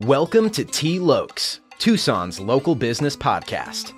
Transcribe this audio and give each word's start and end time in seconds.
Welcome 0.00 0.50
to 0.50 0.64
T 0.64 0.98
Lokes, 0.98 1.60
Tucson's 1.78 2.40
local 2.40 2.74
business 2.74 3.16
podcast. 3.16 3.92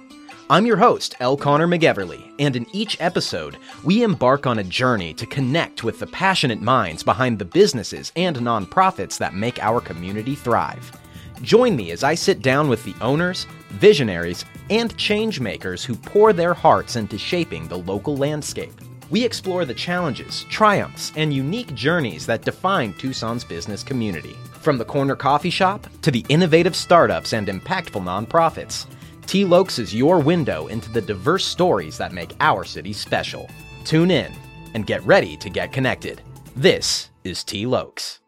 I'm 0.51 0.67
your 0.67 0.77
host, 0.77 1.15
L. 1.21 1.39
Connor 1.39 1.67
McEverly, 1.67 2.35
and 2.39 2.55
in 2.55 2.67
each 2.77 3.01
episode, 3.01 3.57
we 3.83 4.03
embark 4.03 4.47
on 4.47 4.59
a 4.59 4.65
journey 4.65 5.15
to 5.15 5.25
connect 5.25 5.85
with 5.85 5.99
the 5.99 6.07
passionate 6.09 6.61
minds 6.61 7.03
behind 7.03 7.39
the 7.39 7.47
businesses 7.47 8.13
and 8.15 8.37
nonprofits 8.37 9.17
that 9.17 9.35
make 9.35 9.59
our 9.63 9.81
community 9.81 10.35
thrive. 10.35 10.93
Join 11.41 11.75
me 11.75 11.93
as 11.93 12.05
I 12.05 12.15
sit 12.15 12.43
down 12.43 12.69
with 12.69 12.85
the 12.85 12.95
owners, 13.01 13.47
visionaries, 13.71 14.45
and 14.69 14.95
change 14.99 15.41
makers 15.41 15.83
who 15.83 15.95
pour 15.95 16.35
their 16.35 16.53
hearts 16.53 16.97
into 16.97 17.17
shaping 17.17 17.69
the 17.69 17.79
local 17.79 18.19
landscape. 18.19 18.83
We 19.09 19.25
explore 19.25 19.65
the 19.65 19.73
challenges, 19.73 20.45
triumphs, 20.51 21.13
and 21.17 21.33
unique 21.33 21.75
journeys 21.75 22.27
that 22.27 22.43
define 22.43 22.93
Tucson's 22.93 23.45
business 23.45 23.83
community. 23.83 24.37
From 24.67 24.79
the 24.79 24.85
corner 24.85 25.15
coffee 25.15 25.51
shop 25.51 25.87
to 26.03 26.11
the 26.11 26.27
innovative 26.29 26.75
startups 26.75 27.35
and 27.35 27.47
impactful 27.47 28.03
nonprofits, 28.03 28.87
T 29.25 29.45
Lokes 29.45 29.79
is 29.79 29.95
your 29.95 30.19
window 30.19 30.67
into 30.67 30.91
the 30.91 31.01
diverse 31.01 31.45
stories 31.45 31.97
that 31.99 32.13
make 32.13 32.35
our 32.41 32.65
city 32.65 32.93
special. 32.93 33.49
Tune 33.85 34.11
in 34.11 34.33
and 34.75 34.85
get 34.85 35.07
ready 35.07 35.37
to 35.37 35.49
get 35.49 35.71
connected. 35.71 36.21
This 36.57 37.11
is 37.23 37.45
T 37.45 37.65
Lokes. 37.65 38.19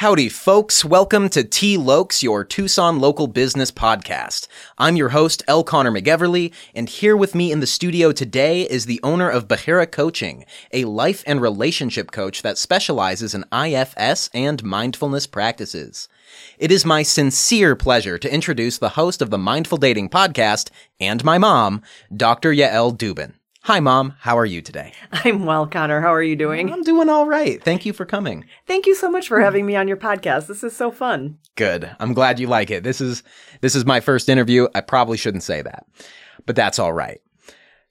Howdy, 0.00 0.28
folks. 0.28 0.84
Welcome 0.84 1.30
to 1.30 1.42
T 1.42 1.78
Lokes, 1.78 2.22
your 2.22 2.44
Tucson 2.44 2.98
local 2.98 3.28
business 3.28 3.70
podcast. 3.70 4.46
I'm 4.76 4.94
your 4.94 5.08
host, 5.08 5.42
L. 5.48 5.64
Connor 5.64 5.90
McEverly, 5.90 6.52
and 6.74 6.86
here 6.86 7.16
with 7.16 7.34
me 7.34 7.50
in 7.50 7.60
the 7.60 7.66
studio 7.66 8.12
today 8.12 8.64
is 8.64 8.84
the 8.84 9.00
owner 9.02 9.30
of 9.30 9.48
Bechira 9.48 9.90
Coaching, 9.90 10.44
a 10.70 10.84
life 10.84 11.24
and 11.26 11.40
relationship 11.40 12.10
coach 12.10 12.42
that 12.42 12.58
specializes 12.58 13.34
in 13.34 13.46
IFS 13.50 14.28
and 14.34 14.62
mindfulness 14.62 15.26
practices. 15.26 16.10
It 16.58 16.70
is 16.70 16.84
my 16.84 17.02
sincere 17.02 17.74
pleasure 17.74 18.18
to 18.18 18.30
introduce 18.30 18.76
the 18.76 18.90
host 18.90 19.22
of 19.22 19.30
the 19.30 19.38
Mindful 19.38 19.78
Dating 19.78 20.10
podcast 20.10 20.68
and 21.00 21.24
my 21.24 21.38
mom, 21.38 21.80
Dr. 22.14 22.52
Yael 22.52 22.94
Dubin. 22.94 23.32
Hi, 23.66 23.80
Mom. 23.80 24.14
How 24.20 24.38
are 24.38 24.46
you 24.46 24.62
today? 24.62 24.92
I'm 25.10 25.44
well, 25.44 25.66
Connor. 25.66 26.00
How 26.00 26.14
are 26.14 26.22
you 26.22 26.36
doing? 26.36 26.72
I'm 26.72 26.84
doing 26.84 27.08
all 27.08 27.26
right. 27.26 27.60
Thank 27.60 27.84
you 27.84 27.92
for 27.92 28.06
coming. 28.06 28.44
Thank 28.64 28.86
you 28.86 28.94
so 28.94 29.10
much 29.10 29.26
for 29.26 29.40
having 29.40 29.66
me 29.66 29.74
on 29.74 29.88
your 29.88 29.96
podcast. 29.96 30.46
This 30.46 30.62
is 30.62 30.76
so 30.76 30.92
fun. 30.92 31.38
Good. 31.56 31.90
I'm 31.98 32.14
glad 32.14 32.38
you 32.38 32.46
like 32.46 32.70
it. 32.70 32.84
This 32.84 33.00
is 33.00 33.24
this 33.62 33.74
is 33.74 33.84
my 33.84 33.98
first 33.98 34.28
interview. 34.28 34.68
I 34.76 34.82
probably 34.82 35.16
shouldn't 35.16 35.42
say 35.42 35.62
that, 35.62 35.84
but 36.46 36.54
that's 36.54 36.78
all 36.78 36.92
right. 36.92 37.20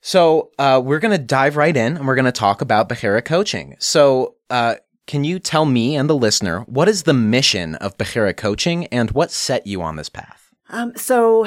So 0.00 0.50
uh, 0.58 0.80
we're 0.82 0.98
gonna 0.98 1.18
dive 1.18 1.58
right 1.58 1.76
in, 1.76 1.98
and 1.98 2.06
we're 2.06 2.16
gonna 2.16 2.32
talk 2.32 2.62
about 2.62 2.88
Bechira 2.88 3.22
coaching. 3.22 3.76
So. 3.78 4.36
Uh, 4.48 4.76
can 5.06 5.22
you 5.22 5.38
tell 5.38 5.66
me 5.66 5.94
and 5.94 6.10
the 6.10 6.16
listener 6.16 6.62
what 6.62 6.88
is 6.88 7.04
the 7.04 7.14
mission 7.14 7.76
of 7.76 7.96
Bechira 7.96 8.36
Coaching 8.36 8.86
and 8.86 9.12
what 9.12 9.30
set 9.30 9.64
you 9.64 9.80
on 9.80 9.94
this 9.94 10.08
path? 10.08 10.46
Um, 10.68 10.96
so 10.96 11.46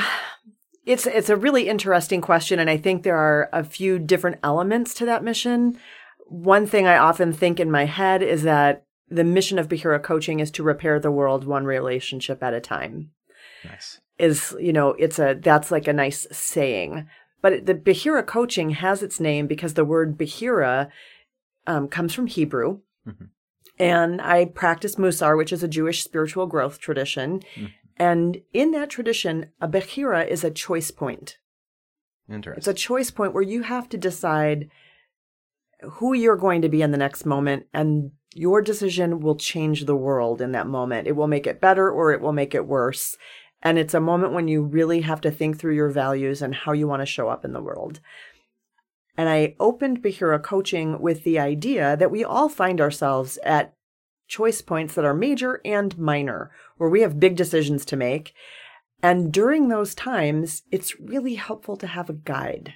it's 0.86 1.06
it's 1.06 1.30
a 1.30 1.36
really 1.36 1.68
interesting 1.68 2.22
question, 2.22 2.60
and 2.60 2.70
I 2.70 2.78
think 2.78 3.04
there 3.04 3.18
are 3.18 3.50
a 3.54 3.64
few 3.64 4.00
different 4.00 4.40
elements 4.44 4.94
to 4.96 5.06
that 5.06 5.24
mission. 5.24 5.78
One 6.28 6.66
thing 6.66 6.88
I 6.88 6.98
often 6.98 7.34
think 7.34 7.60
in 7.60 7.72
my 7.72 7.86
head 7.86 8.22
is 8.22 8.44
that 8.44 8.86
the 9.10 9.24
mission 9.24 9.60
of 9.60 9.68
Bechira 9.68 10.02
Coaching 10.02 10.40
is 10.40 10.52
to 10.52 10.64
repair 10.64 11.00
the 11.00 11.12
world 11.12 11.46
one 11.46 11.66
relationship 11.66 12.44
at 12.44 12.54
a 12.54 12.62
time. 12.62 13.12
Nice. 13.66 14.00
Is 14.18 14.56
you 14.60 14.74
know 14.74 14.90
it's 14.92 15.20
a 15.20 15.38
that's 15.40 15.72
like 15.72 15.88
a 15.88 15.94
nice 15.94 16.28
saying, 16.32 17.08
but 17.42 17.66
the 17.66 17.76
Bechira 17.76 18.26
Coaching 18.26 18.72
has 18.72 19.02
its 19.02 19.20
name 19.20 19.48
because 19.48 19.74
the 19.74 19.86
word 19.86 20.18
Bechira 20.18 20.90
um, 21.68 21.88
comes 21.88 22.14
from 22.14 22.28
Hebrew. 22.28 22.80
Mm-hmm. 23.08 23.26
And 23.82 24.22
I 24.22 24.46
practice 24.46 24.96
Musar, 24.96 25.38
which 25.38 25.54
is 25.54 25.64
a 25.64 25.68
Jewish 25.68 26.04
spiritual 26.04 26.48
growth 26.48 26.80
tradition. 26.80 27.40
Mm-hmm. 27.56 27.66
And 28.00 28.42
in 28.54 28.72
that 28.72 28.90
tradition, 28.90 29.52
a 29.60 29.68
Bechira 29.68 30.26
is 30.26 30.44
a 30.44 30.52
choice 30.52 30.90
point. 30.90 31.38
Interesting. 32.32 32.58
It's 32.58 32.68
a 32.68 32.74
choice 32.74 33.12
point 33.12 33.34
where 33.34 33.44
you 33.44 33.64
have 33.64 33.90
to 33.90 33.98
decide 33.98 34.70
who 35.82 36.14
you're 36.14 36.38
going 36.38 36.62
to 36.62 36.70
be 36.70 36.82
in 36.82 36.92
the 36.92 36.98
next 36.98 37.26
moment, 37.26 37.66
and 37.74 38.12
your 38.34 38.62
decision 38.62 39.20
will 39.20 39.36
change 39.36 39.86
the 39.86 39.96
world 39.96 40.42
in 40.42 40.52
that 40.54 40.68
moment. 40.68 41.08
It 41.08 41.16
will 41.16 41.28
make 41.28 41.48
it 41.48 41.62
better 41.62 41.90
or 41.90 42.14
it 42.14 42.22
will 42.22 42.34
make 42.34 42.56
it 42.56 42.68
worse. 42.68 43.18
And 43.62 43.78
it's 43.78 43.94
a 43.94 44.00
moment 44.00 44.34
when 44.34 44.48
you 44.48 44.64
really 44.64 45.02
have 45.02 45.20
to 45.22 45.32
think 45.32 45.58
through 45.58 45.76
your 45.76 45.90
values 45.90 46.42
and 46.42 46.56
how 46.56 46.72
you 46.72 46.88
want 46.88 47.02
to 47.02 47.06
show 47.06 47.28
up 47.28 47.44
in 47.44 47.54
the 47.54 47.62
world. 47.62 48.00
And 49.18 49.28
I 49.28 49.56
opened 49.60 50.02
Bechira 50.02 50.42
coaching 50.42 51.02
with 51.02 51.24
the 51.24 51.40
idea 51.40 51.98
that 51.98 52.12
we 52.12 52.24
all 52.24 52.48
find 52.48 52.80
ourselves 52.80 53.38
at 53.44 53.74
choice 54.30 54.62
points 54.62 54.94
that 54.94 55.04
are 55.04 55.14
major 55.14 55.60
and 55.66 55.98
minor, 55.98 56.52
where 56.78 56.90
we 56.90 57.02
have 57.02 57.20
big 57.20 57.36
decisions 57.36 57.84
to 57.86 57.98
make. 57.98 58.34
And 59.04 59.34
during 59.34 59.68
those 59.68 59.96
times, 59.96 60.64
it's 60.72 61.00
really 61.00 61.36
helpful 61.36 61.76
to 61.78 61.88
have 61.88 62.10
a 62.10 62.14
guide. 62.14 62.76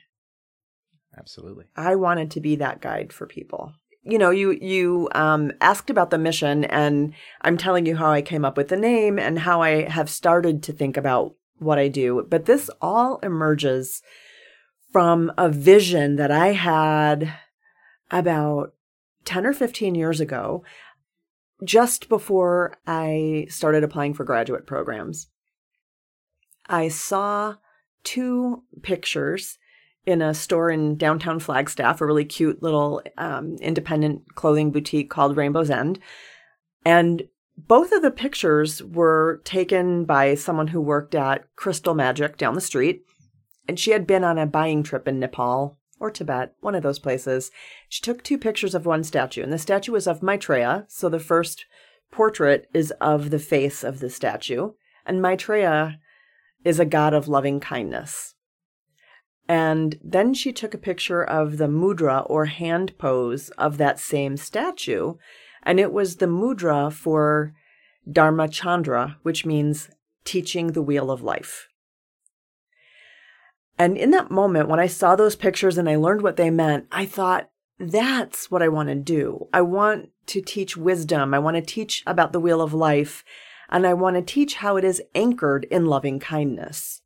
Absolutely. 1.17 1.65
I 1.75 1.95
wanted 1.95 2.31
to 2.31 2.41
be 2.41 2.55
that 2.57 2.81
guide 2.81 3.13
for 3.13 3.27
people. 3.27 3.73
You 4.01 4.17
know, 4.17 4.31
you 4.31 4.51
you 4.51 5.07
um, 5.13 5.51
asked 5.61 5.89
about 5.89 6.09
the 6.09 6.17
mission, 6.17 6.65
and 6.65 7.13
I'm 7.41 7.55
telling 7.55 7.85
you 7.85 7.95
how 7.95 8.11
I 8.11 8.21
came 8.21 8.43
up 8.43 8.57
with 8.57 8.67
the 8.67 8.75
name 8.75 9.17
and 9.17 9.39
how 9.39 9.61
I 9.61 9.87
have 9.89 10.09
started 10.09 10.63
to 10.63 10.73
think 10.73 10.97
about 10.97 11.35
what 11.59 11.79
I 11.79 11.87
do. 11.87 12.25
But 12.29 12.45
this 12.45 12.69
all 12.81 13.19
emerges 13.19 14.01
from 14.91 15.31
a 15.37 15.49
vision 15.49 16.17
that 16.17 16.31
I 16.31 16.47
had 16.47 17.33
about 18.11 18.73
10 19.25 19.45
or 19.45 19.53
15 19.53 19.95
years 19.95 20.19
ago 20.19 20.63
just 21.63 22.09
before 22.09 22.77
I 22.85 23.47
started 23.49 23.83
applying 23.83 24.13
for 24.13 24.23
graduate 24.23 24.65
programs, 24.65 25.27
I 26.67 26.87
saw 26.87 27.55
two 28.03 28.63
pictures 28.81 29.57
in 30.05 30.21
a 30.21 30.33
store 30.33 30.69
in 30.69 30.97
downtown 30.97 31.39
Flagstaff, 31.39 32.01
a 32.01 32.05
really 32.05 32.25
cute 32.25 32.61
little 32.61 33.01
um, 33.17 33.55
independent 33.61 34.35
clothing 34.35 34.71
boutique 34.71 35.09
called 35.09 35.37
Rainbow's 35.37 35.69
End. 35.69 35.99
And 36.85 37.23
both 37.57 37.91
of 37.91 38.01
the 38.01 38.11
pictures 38.11 38.83
were 38.83 39.41
taken 39.45 40.05
by 40.05 40.35
someone 40.35 40.67
who 40.67 40.81
worked 40.81 41.15
at 41.15 41.45
Crystal 41.55 41.93
Magic 41.93 42.37
down 42.37 42.55
the 42.55 42.61
street. 42.61 43.03
And 43.67 43.79
she 43.79 43.91
had 43.91 44.05
been 44.05 44.25
on 44.25 44.37
a 44.37 44.45
buying 44.45 44.83
trip 44.83 45.07
in 45.07 45.19
Nepal 45.19 45.77
or 46.03 46.11
Tibet, 46.11 46.53
one 46.59 46.75
of 46.75 46.83
those 46.83 46.99
places. 46.99 47.49
She 47.87 48.01
took 48.01 48.21
two 48.21 48.37
pictures 48.37 48.75
of 48.75 48.85
one 48.85 49.05
statue, 49.05 49.41
and 49.41 49.53
the 49.53 49.57
statue 49.57 49.93
was 49.93 50.05
of 50.05 50.21
Maitreya. 50.21 50.85
So 50.89 51.07
the 51.07 51.17
first 51.17 51.65
portrait 52.11 52.69
is 52.73 52.91
of 52.99 53.29
the 53.29 53.39
face 53.39 53.85
of 53.85 54.01
the 54.01 54.09
statue, 54.09 54.71
and 55.05 55.21
Maitreya 55.21 55.99
is 56.65 56.77
a 56.77 56.85
god 56.85 57.13
of 57.13 57.29
loving 57.29 57.61
kindness. 57.61 58.35
And 59.47 59.97
then 60.03 60.33
she 60.33 60.51
took 60.51 60.73
a 60.73 60.77
picture 60.77 61.23
of 61.23 61.57
the 61.57 61.67
mudra 61.67 62.29
or 62.29 62.45
hand 62.45 62.97
pose 62.97 63.49
of 63.51 63.77
that 63.77 63.97
same 63.97 64.35
statue, 64.35 65.13
and 65.63 65.79
it 65.79 65.93
was 65.93 66.17
the 66.17 66.27
mudra 66.27 66.91
for 66.91 67.53
Dharma 68.09 68.49
Chakra, 68.49 69.17
which 69.23 69.45
means 69.45 69.89
teaching 70.25 70.67
the 70.67 70.81
wheel 70.81 71.09
of 71.09 71.23
life. 71.23 71.69
And 73.77 73.97
in 73.97 74.11
that 74.11 74.31
moment, 74.31 74.69
when 74.69 74.79
I 74.79 74.87
saw 74.87 75.15
those 75.15 75.35
pictures 75.35 75.77
and 75.77 75.89
I 75.89 75.95
learned 75.95 76.21
what 76.21 76.37
they 76.37 76.49
meant, 76.49 76.87
I 76.91 77.05
thought, 77.05 77.49
that's 77.79 78.51
what 78.51 78.61
I 78.61 78.67
want 78.67 78.89
to 78.89 78.95
do. 78.95 79.47
I 79.51 79.61
want 79.61 80.09
to 80.27 80.41
teach 80.41 80.77
wisdom. 80.77 81.33
I 81.33 81.39
want 81.39 81.55
to 81.55 81.61
teach 81.61 82.03
about 82.05 82.31
the 82.31 82.39
wheel 82.39 82.61
of 82.61 82.73
life. 82.73 83.23
And 83.69 83.87
I 83.87 83.93
want 83.93 84.15
to 84.15 84.21
teach 84.21 84.55
how 84.55 84.77
it 84.77 84.83
is 84.83 85.01
anchored 85.15 85.65
in 85.65 85.87
loving 85.87 86.19
kindness. 86.19 87.01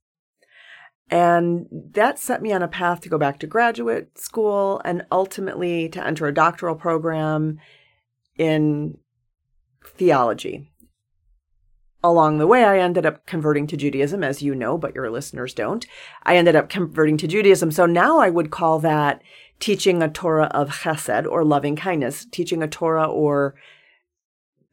And 1.09 1.67
that 1.71 2.19
set 2.19 2.41
me 2.41 2.51
on 2.51 2.61
a 2.61 2.67
path 2.67 2.99
to 3.01 3.09
go 3.09 3.17
back 3.17 3.39
to 3.39 3.47
graduate 3.47 4.19
school 4.19 4.81
and 4.83 5.05
ultimately 5.09 5.87
to 5.89 6.05
enter 6.05 6.27
a 6.27 6.33
doctoral 6.33 6.75
program 6.75 7.59
in 8.37 8.97
theology 9.85 10.69
along 12.03 12.38
the 12.38 12.47
way, 12.47 12.63
I 12.63 12.79
ended 12.79 13.05
up 13.05 13.25
converting 13.25 13.67
to 13.67 13.77
Judaism, 13.77 14.23
as 14.23 14.41
you 14.41 14.53
know, 14.53 14.77
but 14.77 14.95
your 14.95 15.09
listeners 15.09 15.53
don't. 15.53 15.85
I 16.23 16.38
ended 16.38 16.55
up 16.55 16.69
converting 16.69 17.17
to 17.17 17.27
Judaism. 17.27 17.71
So 17.71 17.85
now 17.85 18.19
I 18.19 18.29
would 18.29 18.51
call 18.51 18.79
that 18.79 19.21
teaching 19.59 20.03
a 20.03 20.09
Torah 20.09 20.51
of 20.51 20.81
chesed 20.81 21.25
or 21.25 21.44
loving 21.44 21.75
kindness, 21.75 22.25
teaching 22.31 22.61
a 22.61 22.67
Torah 22.67 23.07
or 23.07 23.55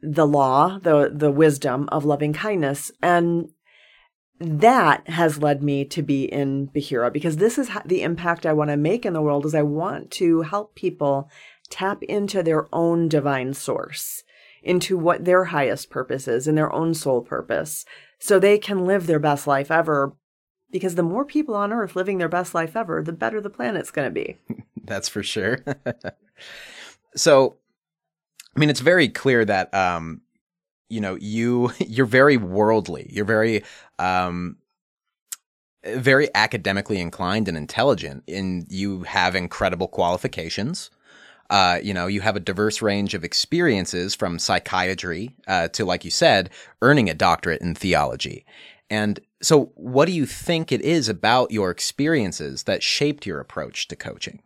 the 0.03 0.27
law, 0.27 0.79
the 0.83 1.11
the 1.13 1.31
wisdom 1.31 1.89
of 1.91 2.05
loving 2.05 2.35
kindness. 2.35 2.91
And 3.03 3.49
that 4.39 5.09
has 5.09 5.39
led 5.39 5.63
me 5.63 5.85
to 5.87 6.03
be 6.03 6.25
in 6.25 6.69
Bechira 6.69 7.13
because 7.13 7.37
this 7.37 7.57
is 7.57 7.71
the 7.85 8.03
impact 8.03 8.45
I 8.45 8.53
want 8.53 8.71
to 8.71 8.77
make 8.77 9.07
in 9.07 9.13
the 9.13 9.23
world 9.23 9.47
is 9.47 9.55
I 9.55 9.63
want 9.63 10.11
to 10.13 10.43
help 10.43 10.75
people 10.75 11.31
tap 11.71 12.03
into 12.03 12.43
their 12.43 12.67
own 12.73 13.09
divine 13.09 13.55
source, 13.55 14.25
into 14.65 14.97
what 14.97 15.25
their 15.25 15.45
highest 15.45 15.91
purpose 15.91 16.27
is 16.27 16.49
and 16.49 16.59
their 16.59 16.73
own 16.73 16.95
soul 16.95 17.21
purpose 17.21 17.85
so 18.19 18.39
they 18.39 18.59
can 18.59 18.87
live 18.87 19.07
their 19.07 19.19
best 19.19 19.47
life 19.47 19.71
ever 19.71 20.17
because 20.71 20.97
the 20.97 21.03
more 21.03 21.25
people 21.25 21.55
on 21.55 21.73
earth 21.73 21.95
living 21.95 22.19
their 22.19 22.29
best 22.29 22.55
life 22.55 22.75
ever, 22.75 23.03
the 23.03 23.13
better 23.13 23.41
the 23.41 23.51
planet's 23.51 23.93
going 23.93 24.07
to 24.07 24.11
be. 24.11 24.37
That's 24.85 25.09
for 25.09 25.23
sure. 25.23 25.59
so 27.15 27.57
I 28.57 28.61
mean, 28.61 28.71
it's 28.71 28.81
very 28.81 29.09
clear 29.09 29.45
that 29.45 29.73
um, 29.75 30.21
you 30.89 31.01
know 31.01 31.17
you 31.21 31.73
you're 31.79 32.07
very 32.07 32.37
worldly. 32.37 33.09
You're 33.11 33.25
very 33.25 33.63
um, 33.99 34.57
very 35.85 36.29
academically 36.35 37.01
inclined 37.01 37.49
and 37.49 37.57
intelligent, 37.57 38.25
and 38.29 38.67
you 38.69 39.03
have 39.03 39.35
incredible 39.35 39.89
qualifications. 39.89 40.91
Uh, 41.51 41.79
you 41.83 41.93
know, 41.93 42.07
you 42.07 42.21
have 42.21 42.37
a 42.37 42.41
diverse 42.41 42.81
range 42.81 43.15
of 43.15 43.25
experiences 43.25 44.15
from 44.15 44.39
psychiatry 44.39 45.35
uh, 45.47 45.69
to, 45.69 45.85
like 45.85 46.05
you 46.05 46.11
said, 46.11 46.51
earning 46.83 47.11
a 47.11 47.15
doctorate 47.15 47.61
in 47.61 47.75
theology. 47.75 48.45
And 48.91 49.21
so, 49.43 49.73
what 49.75 50.07
do 50.07 50.13
you 50.13 50.27
think 50.27 50.73
it 50.73 50.81
is 50.83 51.09
about 51.09 51.51
your 51.51 51.71
experiences 51.71 52.65
that 52.65 52.83
shaped 52.83 53.27
your 53.27 53.41
approach 53.41 53.89
to 53.89 53.97
coaching? 53.97 54.41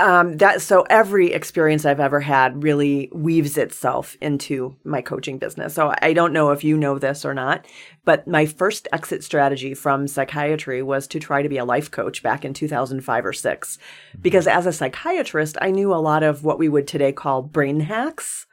Um, 0.00 0.38
that 0.38 0.62
so 0.62 0.86
every 0.88 1.32
experience 1.32 1.84
I've 1.84 2.00
ever 2.00 2.20
had 2.20 2.62
really 2.62 3.10
weaves 3.12 3.58
itself 3.58 4.16
into 4.22 4.74
my 4.82 5.02
coaching 5.02 5.36
business. 5.36 5.74
So 5.74 5.92
I 6.00 6.14
don't 6.14 6.32
know 6.32 6.50
if 6.50 6.64
you 6.64 6.78
know 6.78 6.98
this 6.98 7.22
or 7.22 7.34
not, 7.34 7.66
but 8.06 8.26
my 8.26 8.46
first 8.46 8.88
exit 8.94 9.22
strategy 9.22 9.74
from 9.74 10.08
psychiatry 10.08 10.82
was 10.82 11.06
to 11.08 11.20
try 11.20 11.42
to 11.42 11.50
be 11.50 11.58
a 11.58 11.66
life 11.66 11.90
coach 11.90 12.22
back 12.22 12.46
in 12.46 12.54
2005 12.54 13.26
or 13.26 13.32
6 13.34 13.78
because 14.22 14.46
as 14.46 14.64
a 14.64 14.72
psychiatrist 14.72 15.58
I 15.60 15.70
knew 15.70 15.92
a 15.92 15.96
lot 15.96 16.22
of 16.22 16.44
what 16.44 16.58
we 16.58 16.70
would 16.70 16.88
today 16.88 17.12
call 17.12 17.42
brain 17.42 17.80
hacks, 17.80 18.46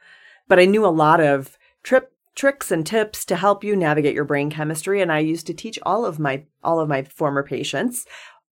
but 0.48 0.58
I 0.58 0.66
knew 0.66 0.84
a 0.84 0.88
lot 0.88 1.20
of 1.20 1.56
trip 1.82 2.12
tricks 2.34 2.70
and 2.70 2.86
tips 2.86 3.24
to 3.24 3.36
help 3.36 3.64
you 3.64 3.74
navigate 3.74 4.14
your 4.14 4.24
brain 4.24 4.50
chemistry. 4.50 5.00
And 5.00 5.10
I 5.10 5.20
used 5.20 5.46
to 5.46 5.54
teach 5.54 5.78
all 5.82 6.04
of 6.04 6.18
my 6.18 6.44
all 6.62 6.78
of 6.78 6.90
my 6.90 7.04
former 7.04 7.42
patients 7.42 8.04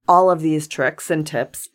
all 0.08 0.30
of 0.30 0.40
these 0.40 0.68
tricks 0.68 1.10
and 1.10 1.26
tips 1.26 1.68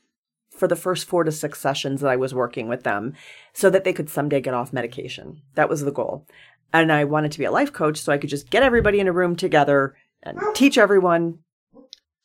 for 0.62 0.68
the 0.68 0.76
first 0.76 1.08
four 1.08 1.24
to 1.24 1.32
six 1.32 1.60
sessions 1.60 2.02
that 2.02 2.12
I 2.12 2.16
was 2.16 2.36
working 2.36 2.68
with 2.68 2.84
them 2.84 3.16
so 3.52 3.72
that 3.72 3.84
they 3.84 3.94
could 3.94 4.12
someday 4.12 4.40
get 4.40 4.54
off 4.54 4.72
medication. 4.72 5.42
That 5.56 5.70
was 5.70 5.82
the 5.82 5.92
goal. 5.92 6.28
And 6.72 6.92
I 6.92 7.04
wanted 7.04 7.32
to 7.32 7.40
be 7.40 7.46
a 7.46 7.52
life 7.52 7.74
coach 7.74 7.98
so 7.98 8.14
I 8.14 8.20
could 8.20 8.30
just 8.30 8.52
get 8.52 8.62
everybody 8.62 9.00
in 9.00 9.08
a 9.08 9.12
room 9.12 9.36
together 9.36 9.96
and 10.22 10.38
teach 10.54 10.78
everyone. 10.78 11.40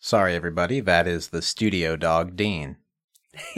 Sorry, 0.01 0.35
everybody. 0.35 0.81
That 0.81 1.07
is 1.07 1.29
the 1.29 1.41
studio 1.41 1.97
dog, 1.97 2.37
Dean. 2.37 2.77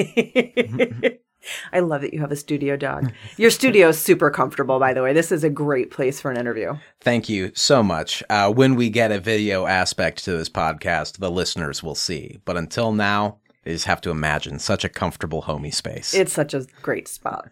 I 1.72 1.80
love 1.80 2.02
that 2.02 2.14
you 2.14 2.20
have 2.20 2.30
a 2.30 2.36
studio 2.36 2.76
dog. 2.76 3.12
Your 3.36 3.50
studio 3.50 3.88
is 3.88 4.00
super 4.00 4.30
comfortable, 4.30 4.78
by 4.78 4.94
the 4.94 5.02
way. 5.02 5.12
This 5.12 5.32
is 5.32 5.42
a 5.42 5.50
great 5.50 5.90
place 5.90 6.20
for 6.20 6.30
an 6.30 6.36
interview. 6.36 6.74
Thank 7.00 7.28
you 7.28 7.50
so 7.56 7.82
much. 7.82 8.22
Uh, 8.30 8.52
when 8.52 8.76
we 8.76 8.90
get 8.90 9.10
a 9.10 9.18
video 9.18 9.66
aspect 9.66 10.22
to 10.26 10.36
this 10.36 10.48
podcast, 10.48 11.18
the 11.18 11.32
listeners 11.32 11.82
will 11.82 11.96
see. 11.96 12.38
But 12.44 12.56
until 12.56 12.92
now, 12.92 13.38
I 13.66 13.70
just 13.70 13.86
have 13.86 14.00
to 14.02 14.10
imagine 14.10 14.58
such 14.58 14.84
a 14.84 14.88
comfortable, 14.88 15.42
homey 15.42 15.70
space. 15.70 16.14
It's 16.14 16.32
such 16.32 16.54
a 16.54 16.66
great 16.82 17.08
spot. 17.08 17.50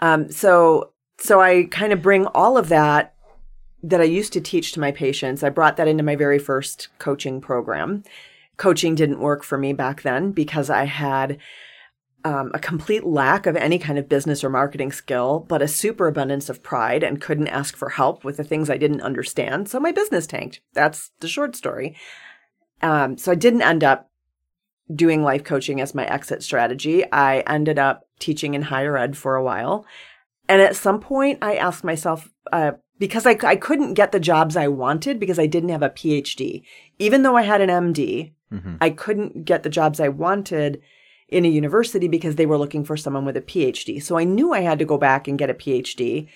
Um, 0.00 0.30
so, 0.30 0.92
so 1.18 1.40
I 1.40 1.64
kind 1.70 1.92
of 1.92 2.02
bring 2.02 2.26
all 2.26 2.58
of 2.58 2.68
that 2.68 3.14
that 3.82 4.00
I 4.00 4.04
used 4.04 4.32
to 4.32 4.40
teach 4.40 4.72
to 4.72 4.80
my 4.80 4.92
patients. 4.92 5.42
I 5.42 5.50
brought 5.50 5.76
that 5.76 5.88
into 5.88 6.02
my 6.02 6.16
very 6.16 6.38
first 6.38 6.88
coaching 6.98 7.40
program. 7.40 8.02
Coaching 8.56 8.94
didn't 8.94 9.20
work 9.20 9.44
for 9.44 9.56
me 9.56 9.72
back 9.72 10.02
then 10.02 10.32
because 10.32 10.68
I 10.68 10.84
had 10.84 11.38
um, 12.24 12.50
a 12.52 12.58
complete 12.58 13.04
lack 13.04 13.46
of 13.46 13.56
any 13.56 13.78
kind 13.78 13.98
of 13.98 14.08
business 14.08 14.42
or 14.42 14.50
marketing 14.50 14.90
skill, 14.90 15.46
but 15.48 15.62
a 15.62 15.68
superabundance 15.68 16.48
of 16.48 16.62
pride 16.62 17.04
and 17.04 17.20
couldn't 17.20 17.48
ask 17.48 17.76
for 17.76 17.90
help 17.90 18.24
with 18.24 18.36
the 18.36 18.44
things 18.44 18.68
I 18.68 18.76
didn't 18.76 19.02
understand. 19.02 19.68
So 19.68 19.78
my 19.78 19.92
business 19.92 20.26
tanked. 20.26 20.60
That's 20.74 21.12
the 21.20 21.28
short 21.28 21.54
story. 21.54 21.96
Um, 22.82 23.16
so 23.16 23.32
I 23.32 23.36
didn't 23.36 23.62
end 23.62 23.84
up 23.84 24.07
doing 24.94 25.22
life 25.22 25.44
coaching 25.44 25.80
as 25.80 25.94
my 25.94 26.06
exit 26.06 26.42
strategy. 26.42 27.04
I 27.12 27.40
ended 27.40 27.78
up 27.78 28.06
teaching 28.18 28.54
in 28.54 28.62
higher 28.62 28.96
ed 28.96 29.16
for 29.16 29.36
a 29.36 29.42
while. 29.42 29.86
And 30.48 30.62
at 30.62 30.76
some 30.76 31.00
point, 31.00 31.38
I 31.42 31.56
asked 31.56 31.84
myself, 31.84 32.30
uh, 32.52 32.72
because 32.98 33.26
I, 33.26 33.38
I 33.42 33.56
couldn't 33.56 33.94
get 33.94 34.12
the 34.12 34.20
jobs 34.20 34.56
I 34.56 34.68
wanted 34.68 35.20
because 35.20 35.38
I 35.38 35.46
didn't 35.46 35.68
have 35.68 35.82
a 35.82 35.90
PhD. 35.90 36.62
Even 36.98 37.22
though 37.22 37.36
I 37.36 37.42
had 37.42 37.60
an 37.60 37.68
MD, 37.68 38.32
mm-hmm. 38.52 38.76
I 38.80 38.90
couldn't 38.90 39.44
get 39.44 39.62
the 39.62 39.68
jobs 39.68 40.00
I 40.00 40.08
wanted 40.08 40.82
in 41.28 41.44
a 41.44 41.48
university 41.48 42.08
because 42.08 42.36
they 42.36 42.46
were 42.46 42.58
looking 42.58 42.84
for 42.84 42.96
someone 42.96 43.24
with 43.24 43.36
a 43.36 43.42
PhD. 43.42 44.02
So 44.02 44.16
I 44.16 44.24
knew 44.24 44.52
I 44.52 44.60
had 44.60 44.78
to 44.78 44.84
go 44.84 44.96
back 44.96 45.28
and 45.28 45.38
get 45.38 45.50
a 45.50 45.54
PhD. 45.54 46.28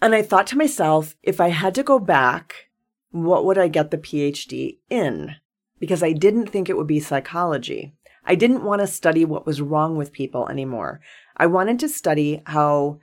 And 0.00 0.14
I 0.14 0.22
thought 0.22 0.46
to 0.48 0.58
myself, 0.58 1.16
if 1.22 1.40
I 1.40 1.48
had 1.48 1.74
to 1.74 1.82
go 1.82 1.98
back, 1.98 2.68
what 3.10 3.44
would 3.44 3.58
I 3.58 3.68
get 3.68 3.90
the 3.90 3.98
PhD 3.98 4.78
in? 4.88 5.36
Because 5.78 6.02
I 6.02 6.12
didn't 6.12 6.48
think 6.48 6.68
it 6.68 6.76
would 6.76 6.86
be 6.86 7.00
psychology. 7.00 7.94
I 8.24 8.34
didn't 8.34 8.64
want 8.64 8.80
to 8.80 8.86
study 8.86 9.24
what 9.24 9.46
was 9.46 9.60
wrong 9.60 9.96
with 9.96 10.12
people 10.12 10.48
anymore. 10.48 11.00
I 11.36 11.46
wanted 11.46 11.78
to 11.80 11.88
study 11.88 12.42
how 12.46 12.98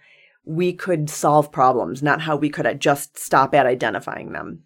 we 0.45 0.73
could 0.73 1.09
solve 1.09 1.51
problems, 1.51 2.03
not 2.03 2.21
how 2.21 2.35
we 2.35 2.49
could 2.49 2.67
uh, 2.67 2.73
just 2.75 3.17
stop 3.17 3.55
at 3.55 3.65
identifying 3.65 4.31
them. 4.31 4.63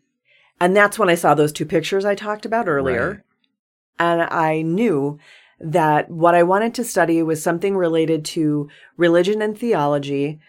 And 0.59 0.75
that's 0.75 1.00
when 1.00 1.09
I 1.09 1.15
saw 1.15 1.33
those 1.33 1.53
two 1.53 1.65
pictures 1.65 2.03
I 2.03 2.15
talked 2.15 2.45
about 2.45 2.67
earlier. 2.67 3.09
Right. 3.09 3.19
And 4.00 4.21
I 4.23 4.61
knew 4.61 5.19
that 5.59 6.09
what 6.09 6.35
I 6.35 6.44
wanted 6.44 6.73
to 6.75 6.83
study 6.83 7.21
was 7.23 7.41
something 7.41 7.75
related 7.75 8.25
to 8.25 8.69
religion 8.97 9.41
and 9.41 9.57
theology 9.57 10.39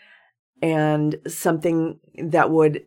and 0.63 1.17
something 1.27 1.99
that 2.19 2.51
would 2.51 2.85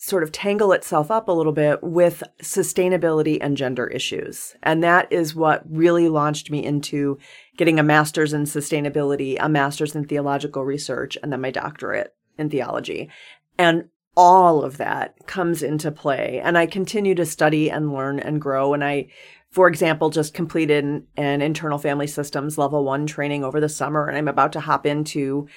sort 0.00 0.22
of 0.22 0.30
tangle 0.30 0.72
itself 0.72 1.10
up 1.10 1.26
a 1.26 1.32
little 1.32 1.52
bit 1.52 1.82
with 1.82 2.22
sustainability 2.40 3.38
and 3.40 3.56
gender 3.56 3.88
issues. 3.88 4.54
And 4.62 4.82
that 4.84 5.12
is 5.12 5.34
what 5.34 5.64
really 5.68 6.08
launched 6.08 6.52
me 6.52 6.64
into 6.64 7.18
getting 7.56 7.80
a 7.80 7.82
master's 7.82 8.32
in 8.32 8.44
sustainability, 8.44 9.36
a 9.40 9.48
master's 9.48 9.96
in 9.96 10.04
theological 10.04 10.64
research, 10.64 11.18
and 11.20 11.32
then 11.32 11.40
my 11.40 11.50
doctorate 11.50 12.14
in 12.38 12.48
theology. 12.48 13.10
And 13.58 13.88
all 14.16 14.62
of 14.62 14.76
that 14.76 15.14
comes 15.26 15.64
into 15.64 15.90
play. 15.90 16.40
And 16.44 16.56
I 16.56 16.66
continue 16.66 17.16
to 17.16 17.26
study 17.26 17.68
and 17.68 17.92
learn 17.92 18.20
and 18.20 18.40
grow. 18.40 18.74
And 18.74 18.84
I, 18.84 19.08
for 19.50 19.66
example, 19.66 20.10
just 20.10 20.32
completed 20.32 20.84
an, 20.84 21.06
an 21.16 21.42
internal 21.42 21.78
family 21.78 22.06
systems 22.06 22.56
level 22.56 22.84
one 22.84 23.06
training 23.06 23.42
over 23.42 23.60
the 23.60 23.68
summer, 23.68 24.06
and 24.06 24.16
I'm 24.16 24.28
about 24.28 24.52
to 24.52 24.60
hop 24.60 24.86
into 24.86 25.48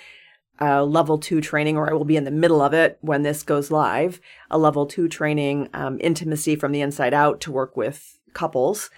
a 0.62 0.86
level 0.86 1.18
two 1.18 1.42
training, 1.42 1.76
or 1.76 1.90
I 1.90 1.94
will 1.94 2.06
be 2.06 2.16
in 2.16 2.24
the 2.24 2.32
middle 2.32 2.62
of 2.62 2.74
it 2.74 3.00
when 3.02 3.24
this 3.24 3.42
goes 3.44 3.72
live, 3.72 4.22
a 4.50 4.58
level 4.58 4.86
two 4.86 5.10
training, 5.10 5.70
um, 5.74 5.98
intimacy 6.00 6.56
from 6.56 6.72
the 6.72 6.82
inside 6.82 7.14
out 7.14 7.42
to 7.42 7.52
work 7.52 7.76
with 7.76 8.20
couples. 8.34 8.90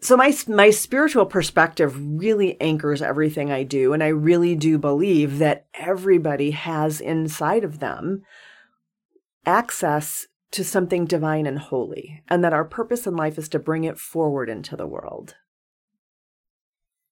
So 0.00 0.16
my 0.16 0.32
my 0.46 0.70
spiritual 0.70 1.26
perspective 1.26 1.96
really 1.98 2.58
anchors 2.60 3.02
everything 3.02 3.50
I 3.50 3.64
do, 3.64 3.92
and 3.92 4.02
I 4.02 4.08
really 4.08 4.54
do 4.54 4.78
believe 4.78 5.38
that 5.38 5.66
everybody 5.74 6.52
has 6.52 7.00
inside 7.00 7.64
of 7.64 7.80
them 7.80 8.22
access 9.44 10.28
to 10.52 10.62
something 10.62 11.04
divine 11.04 11.46
and 11.46 11.58
holy, 11.58 12.22
and 12.28 12.44
that 12.44 12.52
our 12.52 12.64
purpose 12.64 13.06
in 13.06 13.16
life 13.16 13.36
is 13.36 13.48
to 13.48 13.58
bring 13.58 13.82
it 13.82 13.98
forward 13.98 14.48
into 14.48 14.76
the 14.76 14.86
world. 14.86 15.34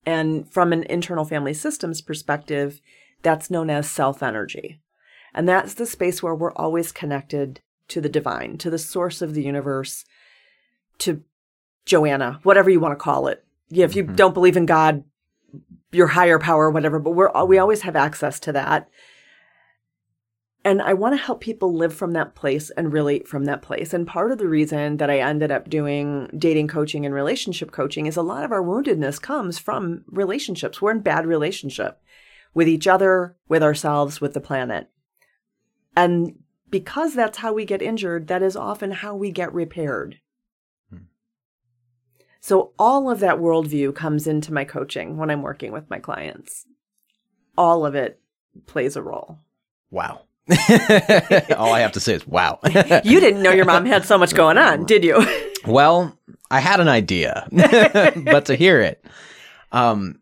And 0.05 0.49
from 0.49 0.71
an 0.71 0.83
internal 0.83 1.25
family 1.25 1.53
systems 1.53 2.01
perspective, 2.01 2.79
that's 3.21 3.49
known 3.49 3.69
as 3.69 3.89
self 3.89 4.21
energy. 4.21 4.79
And 5.33 5.47
that's 5.47 5.73
the 5.73 5.85
space 5.85 6.23
where 6.23 6.35
we're 6.35 6.53
always 6.53 6.91
connected 6.91 7.61
to 7.89 8.01
the 8.01 8.09
divine, 8.09 8.57
to 8.57 8.69
the 8.69 8.79
source 8.79 9.21
of 9.21 9.33
the 9.33 9.43
universe, 9.43 10.05
to 10.99 11.23
Joanna, 11.85 12.39
whatever 12.43 12.69
you 12.69 12.79
want 12.79 12.93
to 12.93 13.03
call 13.03 13.27
it. 13.27 13.43
Yeah, 13.69 13.85
if 13.85 13.95
you 13.95 14.03
mm-hmm. 14.03 14.15
don't 14.15 14.33
believe 14.33 14.57
in 14.57 14.65
God, 14.65 15.03
your 15.91 16.07
higher 16.07 16.39
power, 16.39 16.69
whatever, 16.69 16.99
but 16.99 17.11
we're 17.11 17.45
we 17.45 17.57
always 17.57 17.81
have 17.81 17.95
access 17.95 18.39
to 18.41 18.51
that. 18.53 18.89
And 20.65 20.81
I 20.81 20.95
want 20.95 21.13
to 21.13 21.23
help 21.23 21.39
people 21.39 21.73
live 21.73 21.93
from 21.93 22.11
that 22.11 22.35
place 22.35 22.71
and 22.71 22.91
relate 22.91 23.25
from 23.25 23.45
that 23.45 23.61
place. 23.61 23.93
And 23.93 24.05
part 24.05 24.33
of 24.33 24.37
the 24.37 24.49
reason 24.49 24.97
that 24.97 25.09
I 25.09 25.19
ended 25.19 25.49
up 25.49 25.69
doing 25.69 26.29
dating 26.37 26.67
coaching 26.67 27.05
and 27.05 27.15
relationship 27.15 27.71
coaching 27.71 28.05
is 28.05 28.17
a 28.17 28.21
lot 28.21 28.43
of 28.43 28.51
our 28.51 28.61
woundedness 28.61 29.21
comes 29.21 29.57
from 29.57 30.03
relationships. 30.07 30.81
We're 30.81 30.91
in 30.91 30.99
bad 30.99 31.25
relationship 31.25 32.01
with 32.57 32.67
each 32.67 32.87
other, 32.87 33.35
with 33.47 33.61
ourselves, 33.61 34.19
with 34.19 34.33
the 34.33 34.41
planet. 34.41 34.89
And 35.95 36.39
because 36.71 37.13
that's 37.13 37.37
how 37.37 37.53
we 37.53 37.65
get 37.65 37.83
injured, 37.83 38.29
that 38.29 38.41
is 38.41 38.55
often 38.55 38.89
how 38.89 39.15
we 39.15 39.29
get 39.29 39.53
repaired. 39.53 40.17
Hmm. 40.89 41.03
So 42.39 42.71
all 42.79 43.11
of 43.11 43.19
that 43.19 43.37
worldview 43.37 43.93
comes 43.93 44.25
into 44.25 44.51
my 44.51 44.65
coaching 44.65 45.17
when 45.17 45.29
I'm 45.29 45.43
working 45.43 45.71
with 45.71 45.87
my 45.91 45.99
clients. 45.99 46.65
All 47.55 47.85
of 47.85 47.93
it 47.93 48.19
plays 48.65 48.95
a 48.95 49.03
role. 49.03 49.37
Wow. 49.91 50.21
All 51.55 51.73
I 51.73 51.81
have 51.81 51.91
to 51.91 51.99
say 51.99 52.15
is 52.15 52.25
wow. 52.25 52.57
you 53.03 53.19
didn't 53.19 53.43
know 53.43 53.51
your 53.51 53.65
mom 53.65 53.85
had 53.85 54.03
so 54.03 54.17
much 54.17 54.33
going 54.33 54.57
on, 54.57 54.85
did 54.85 55.03
you? 55.03 55.23
well, 55.67 56.17
I 56.49 56.59
had 56.59 56.79
an 56.79 56.87
idea, 56.87 57.47
but 57.51 58.45
to 58.45 58.55
hear 58.55 58.81
it, 58.81 59.05
um, 59.71 60.21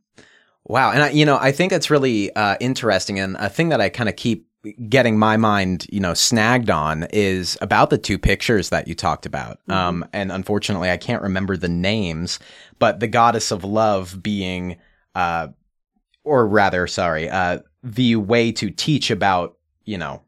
wow. 0.66 0.92
And 0.92 1.04
I, 1.04 1.10
you 1.12 1.26
know, 1.26 1.38
I 1.40 1.52
think 1.52 1.72
it's 1.72 1.90
really 1.90 2.36
uh, 2.36 2.58
interesting, 2.60 3.20
and 3.20 3.38
a 3.38 3.50
thing 3.50 3.70
that 3.70 3.82
I 3.82 3.90
kind 3.90 4.10
of 4.10 4.16
keep 4.16 4.48
getting 4.90 5.16
my 5.20 5.38
mind, 5.38 5.86
you 5.92 6.00
know, 6.00 6.16
snagged 6.16 6.72
on 6.72 7.06
is 7.14 7.56
about 7.62 7.92
the 7.92 8.00
two 8.00 8.18
pictures 8.18 8.70
that 8.70 8.88
you 8.88 8.96
talked 8.96 9.28
about. 9.28 9.60
Mm-hmm. 9.68 9.72
Um, 9.72 10.06
and 10.12 10.32
unfortunately, 10.32 10.90
I 10.90 10.98
can't 10.98 11.22
remember 11.22 11.56
the 11.56 11.70
names, 11.70 12.40
but 12.80 13.00
the 13.00 13.08
goddess 13.08 13.52
of 13.52 13.64
love 13.64 14.24
being, 14.24 14.78
uh, 15.14 15.50
or 16.24 16.48
rather, 16.48 16.88
sorry, 16.88 17.30
uh, 17.30 17.60
the 17.84 18.16
way 18.16 18.52
to 18.54 18.72
teach 18.72 19.12
about, 19.12 19.56
you 19.84 20.00
know, 20.00 20.24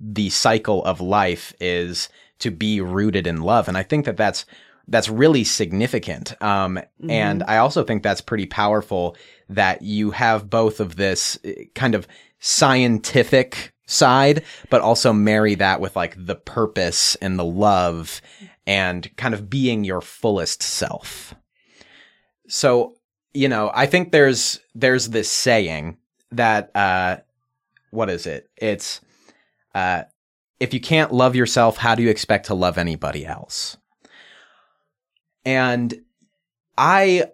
the 0.00 0.30
cycle 0.30 0.84
of 0.84 1.00
life 1.00 1.54
is 1.60 2.08
to 2.40 2.50
be 2.50 2.80
rooted 2.80 3.28
in 3.28 3.42
love. 3.42 3.68
And 3.68 3.78
I 3.78 3.84
think 3.84 4.06
that 4.06 4.16
that's, 4.16 4.44
that's 4.88 5.08
really 5.08 5.44
significant. 5.44 6.34
Um, 6.42 6.74
mm-hmm. 6.74 7.10
and 7.10 7.44
I 7.44 7.58
also 7.58 7.84
think 7.84 8.02
that's 8.02 8.20
pretty 8.20 8.46
powerful 8.46 9.16
that 9.54 9.82
you 9.82 10.10
have 10.12 10.50
both 10.50 10.80
of 10.80 10.96
this 10.96 11.38
eh, 11.44 11.64
kind 11.74 11.94
of 11.94 12.06
scientific 12.38 13.72
side, 13.86 14.44
but 14.70 14.80
also 14.80 15.12
marry 15.12 15.54
that 15.56 15.80
with 15.80 15.94
like 15.96 16.14
the 16.18 16.34
purpose 16.34 17.14
and 17.16 17.38
the 17.38 17.44
love 17.44 18.20
and 18.66 19.14
kind 19.16 19.34
of 19.34 19.50
being 19.50 19.84
your 19.84 20.00
fullest 20.00 20.62
self. 20.62 21.34
So, 22.48 22.96
you 23.34 23.48
know, 23.48 23.70
I 23.74 23.86
think 23.86 24.12
there's 24.12 24.60
there's 24.74 25.10
this 25.10 25.30
saying 25.30 25.98
that 26.32 26.70
uh 26.74 27.18
what 27.90 28.10
is 28.10 28.26
it? 28.26 28.50
It's 28.56 29.00
uh 29.74 30.04
if 30.60 30.72
you 30.72 30.80
can't 30.80 31.12
love 31.12 31.34
yourself, 31.34 31.76
how 31.76 31.94
do 31.94 32.02
you 32.02 32.10
expect 32.10 32.46
to 32.46 32.54
love 32.54 32.78
anybody 32.78 33.26
else? 33.26 33.76
And 35.44 35.94
I 36.78 37.24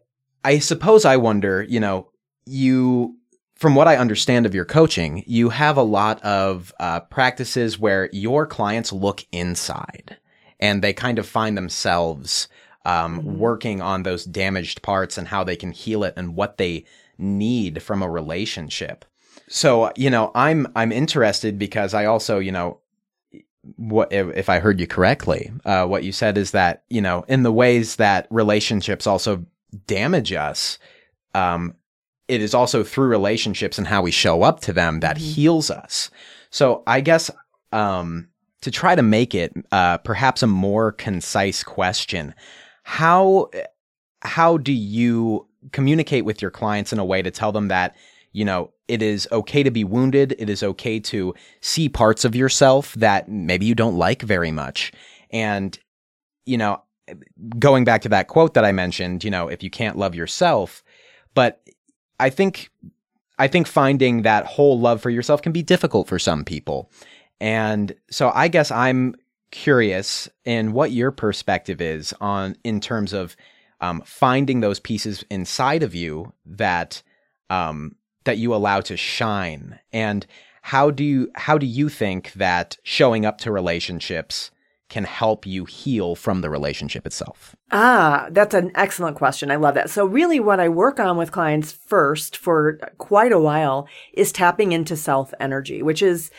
I 0.44 0.58
suppose 0.60 1.04
I 1.04 1.16
wonder, 1.16 1.62
you 1.62 1.80
know, 1.80 2.07
you 2.48 3.16
from 3.58 3.74
what 3.74 3.88
I 3.88 3.96
understand 3.96 4.46
of 4.46 4.54
your 4.54 4.64
coaching, 4.64 5.24
you 5.26 5.48
have 5.48 5.76
a 5.76 5.82
lot 5.82 6.22
of 6.22 6.72
uh, 6.78 7.00
practices 7.00 7.76
where 7.76 8.08
your 8.12 8.46
clients 8.46 8.92
look 8.92 9.24
inside 9.32 10.16
and 10.60 10.82
they 10.82 10.92
kind 10.92 11.18
of 11.18 11.26
find 11.26 11.56
themselves 11.56 12.48
um, 12.84 13.18
mm-hmm. 13.18 13.36
working 13.36 13.82
on 13.82 14.04
those 14.04 14.24
damaged 14.24 14.80
parts 14.82 15.18
and 15.18 15.28
how 15.28 15.42
they 15.42 15.56
can 15.56 15.72
heal 15.72 16.04
it 16.04 16.14
and 16.16 16.36
what 16.36 16.56
they 16.56 16.84
need 17.18 17.82
from 17.82 18.00
a 18.00 18.08
relationship. 18.08 19.04
So, 19.48 19.92
you 19.96 20.10
know, 20.10 20.30
I'm 20.34 20.68
I'm 20.76 20.92
interested 20.92 21.58
because 21.58 21.94
I 21.94 22.04
also, 22.04 22.38
you 22.38 22.52
know, 22.52 22.78
what 23.76 24.12
if, 24.12 24.36
if 24.36 24.48
I 24.48 24.60
heard 24.60 24.78
you 24.78 24.86
correctly, 24.86 25.50
uh, 25.64 25.86
what 25.86 26.04
you 26.04 26.12
said 26.12 26.38
is 26.38 26.52
that 26.52 26.84
you 26.88 27.00
know, 27.00 27.24
in 27.28 27.42
the 27.42 27.52
ways 27.52 27.96
that 27.96 28.28
relationships 28.30 29.06
also 29.06 29.44
damage 29.86 30.32
us, 30.32 30.78
um, 31.34 31.74
it 32.28 32.42
is 32.42 32.54
also 32.54 32.84
through 32.84 33.08
relationships 33.08 33.78
and 33.78 33.86
how 33.86 34.02
we 34.02 34.10
show 34.10 34.42
up 34.42 34.60
to 34.60 34.72
them 34.72 35.00
that 35.00 35.16
mm-hmm. 35.16 35.26
heals 35.26 35.70
us. 35.70 36.10
So 36.50 36.82
I 36.86 37.00
guess 37.00 37.30
um, 37.72 38.28
to 38.62 38.70
try 38.70 38.94
to 38.94 39.02
make 39.02 39.34
it 39.34 39.52
uh, 39.72 39.98
perhaps 39.98 40.42
a 40.42 40.46
more 40.46 40.92
concise 40.92 41.62
question, 41.62 42.34
how 42.82 43.50
how 44.22 44.58
do 44.58 44.72
you 44.72 45.46
communicate 45.72 46.24
with 46.24 46.42
your 46.42 46.50
clients 46.50 46.92
in 46.92 46.98
a 46.98 47.04
way 47.04 47.22
to 47.22 47.30
tell 47.30 47.52
them 47.52 47.68
that 47.68 47.96
you 48.32 48.44
know 48.44 48.72
it 48.88 49.02
is 49.02 49.28
okay 49.32 49.62
to 49.62 49.70
be 49.70 49.84
wounded, 49.84 50.34
it 50.38 50.48
is 50.48 50.62
okay 50.62 50.98
to 50.98 51.34
see 51.60 51.88
parts 51.88 52.24
of 52.24 52.34
yourself 52.34 52.94
that 52.94 53.28
maybe 53.28 53.66
you 53.66 53.74
don't 53.74 53.96
like 53.96 54.22
very 54.22 54.50
much, 54.50 54.92
and 55.30 55.78
you 56.46 56.56
know 56.56 56.82
going 57.58 57.84
back 57.84 58.02
to 58.02 58.08
that 58.08 58.28
quote 58.28 58.54
that 58.54 58.64
I 58.64 58.72
mentioned, 58.72 59.24
you 59.24 59.30
know, 59.30 59.48
if 59.48 59.62
you 59.62 59.70
can't 59.70 59.96
love 59.96 60.14
yourself, 60.14 60.82
but 61.34 61.62
I 62.20 62.30
think 62.30 62.70
I 63.38 63.48
think 63.48 63.66
finding 63.66 64.22
that 64.22 64.46
whole 64.46 64.78
love 64.78 65.00
for 65.00 65.10
yourself 65.10 65.42
can 65.42 65.52
be 65.52 65.62
difficult 65.62 66.08
for 66.08 66.18
some 66.18 66.44
people. 66.44 66.90
And 67.40 67.94
so 68.10 68.32
I 68.34 68.48
guess 68.48 68.70
I'm 68.70 69.14
curious 69.50 70.28
in 70.44 70.72
what 70.72 70.90
your 70.90 71.10
perspective 71.10 71.80
is 71.80 72.12
on 72.20 72.56
in 72.64 72.80
terms 72.80 73.12
of 73.12 73.36
um, 73.80 74.02
finding 74.04 74.60
those 74.60 74.80
pieces 74.80 75.24
inside 75.30 75.82
of 75.82 75.94
you 75.94 76.32
that 76.44 77.02
um, 77.48 77.94
that 78.24 78.38
you 78.38 78.54
allow 78.54 78.80
to 78.82 78.96
shine 78.96 79.78
and 79.92 80.26
how 80.62 80.90
do 80.90 81.04
you 81.04 81.30
how 81.34 81.56
do 81.56 81.64
you 81.64 81.88
think 81.88 82.32
that 82.34 82.76
showing 82.82 83.24
up 83.24 83.38
to 83.38 83.52
relationships 83.52 84.50
can 84.88 85.04
help 85.04 85.46
you 85.46 85.64
heal 85.64 86.14
from 86.14 86.40
the 86.40 86.50
relationship 86.50 87.06
itself? 87.06 87.54
Ah, 87.70 88.28
that's 88.30 88.54
an 88.54 88.72
excellent 88.74 89.16
question. 89.16 89.50
I 89.50 89.56
love 89.56 89.74
that. 89.74 89.90
So, 89.90 90.06
really, 90.06 90.40
what 90.40 90.60
I 90.60 90.68
work 90.68 90.98
on 90.98 91.16
with 91.16 91.32
clients 91.32 91.72
first 91.72 92.36
for 92.36 92.78
quite 92.98 93.32
a 93.32 93.40
while 93.40 93.88
is 94.14 94.32
tapping 94.32 94.72
into 94.72 94.96
self 94.96 95.34
energy, 95.40 95.82
which 95.82 96.02
is 96.02 96.30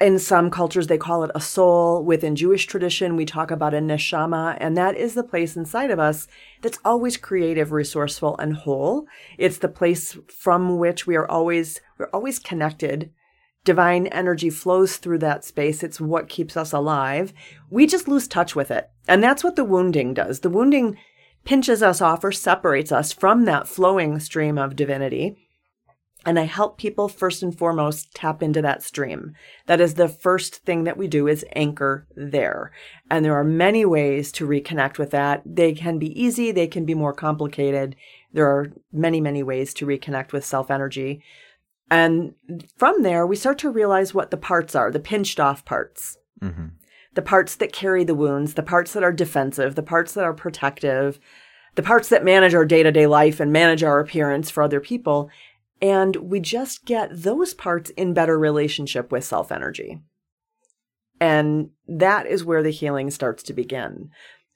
in 0.00 0.18
some 0.18 0.50
cultures, 0.50 0.86
they 0.86 0.96
call 0.96 1.24
it 1.24 1.30
a 1.34 1.40
soul. 1.40 2.02
Within 2.02 2.34
Jewish 2.34 2.66
tradition, 2.66 3.16
we 3.16 3.26
talk 3.26 3.50
about 3.50 3.74
a 3.74 3.78
neshama, 3.78 4.56
and 4.58 4.76
that 4.76 4.96
is 4.96 5.14
the 5.14 5.22
place 5.22 5.56
inside 5.56 5.90
of 5.90 5.98
us 5.98 6.26
that's 6.62 6.78
always 6.84 7.18
creative, 7.18 7.70
resourceful, 7.70 8.36
and 8.38 8.56
whole. 8.56 9.06
It's 9.36 9.58
the 9.58 9.68
place 9.68 10.16
from 10.34 10.78
which 10.78 11.06
we 11.06 11.16
are 11.16 11.30
always, 11.30 11.80
we're 11.98 12.08
always 12.14 12.38
connected 12.38 13.10
divine 13.64 14.06
energy 14.08 14.50
flows 14.50 14.96
through 14.96 15.18
that 15.18 15.44
space. 15.44 15.82
It's 15.82 16.00
what 16.00 16.28
keeps 16.28 16.56
us 16.56 16.72
alive. 16.72 17.32
We 17.68 17.86
just 17.86 18.08
lose 18.08 18.26
touch 18.26 18.56
with 18.56 18.70
it. 18.70 18.90
And 19.06 19.22
that's 19.22 19.44
what 19.44 19.56
the 19.56 19.64
wounding 19.64 20.14
does. 20.14 20.40
The 20.40 20.50
wounding 20.50 20.96
pinches 21.44 21.82
us 21.82 22.00
off 22.00 22.24
or 22.24 22.32
separates 22.32 22.92
us 22.92 23.12
from 23.12 23.44
that 23.44 23.68
flowing 23.68 24.18
stream 24.20 24.58
of 24.58 24.76
divinity. 24.76 25.36
And 26.26 26.38
I 26.38 26.44
help 26.44 26.76
people 26.76 27.08
first 27.08 27.42
and 27.42 27.56
foremost 27.56 28.14
tap 28.14 28.42
into 28.42 28.60
that 28.60 28.82
stream. 28.82 29.34
That 29.66 29.80
is 29.80 29.94
the 29.94 30.08
first 30.08 30.56
thing 30.56 30.84
that 30.84 30.98
we 30.98 31.08
do 31.08 31.26
is 31.26 31.46
anchor 31.56 32.06
there. 32.14 32.72
And 33.10 33.24
there 33.24 33.38
are 33.38 33.44
many 33.44 33.86
ways 33.86 34.30
to 34.32 34.46
reconnect 34.46 34.98
with 34.98 35.12
that. 35.12 35.42
They 35.46 35.72
can 35.72 35.98
be 35.98 36.20
easy. 36.20 36.52
They 36.52 36.66
can 36.66 36.84
be 36.84 36.94
more 36.94 37.14
complicated. 37.14 37.96
There 38.34 38.46
are 38.46 38.72
many, 38.92 39.20
many 39.20 39.42
ways 39.42 39.72
to 39.74 39.86
reconnect 39.86 40.32
with 40.32 40.44
self 40.44 40.70
energy. 40.70 41.22
And 41.90 42.34
from 42.76 43.02
there, 43.02 43.26
we 43.26 43.36
start 43.36 43.58
to 43.58 43.70
realize 43.70 44.14
what 44.14 44.30
the 44.30 44.36
parts 44.36 44.74
are 44.74 44.90
the 44.90 45.00
pinched 45.00 45.40
off 45.40 45.64
parts, 45.64 46.18
mm-hmm. 46.40 46.66
the 47.14 47.22
parts 47.22 47.56
that 47.56 47.72
carry 47.72 48.04
the 48.04 48.14
wounds, 48.14 48.54
the 48.54 48.62
parts 48.62 48.92
that 48.92 49.02
are 49.02 49.12
defensive, 49.12 49.74
the 49.74 49.82
parts 49.82 50.14
that 50.14 50.24
are 50.24 50.32
protective, 50.32 51.18
the 51.74 51.82
parts 51.82 52.08
that 52.08 52.24
manage 52.24 52.54
our 52.54 52.64
day 52.64 52.82
to 52.82 52.92
day 52.92 53.06
life 53.06 53.40
and 53.40 53.52
manage 53.52 53.82
our 53.82 53.98
appearance 53.98 54.50
for 54.50 54.62
other 54.62 54.80
people. 54.80 55.30
And 55.82 56.16
we 56.16 56.40
just 56.40 56.84
get 56.84 57.10
those 57.10 57.54
parts 57.54 57.90
in 57.90 58.14
better 58.14 58.38
relationship 58.38 59.10
with 59.10 59.24
self 59.24 59.50
energy. 59.50 60.00
And 61.20 61.70
that 61.88 62.26
is 62.26 62.44
where 62.44 62.62
the 62.62 62.70
healing 62.70 63.10
starts 63.10 63.42
to 63.44 63.52
begin. 63.52 64.10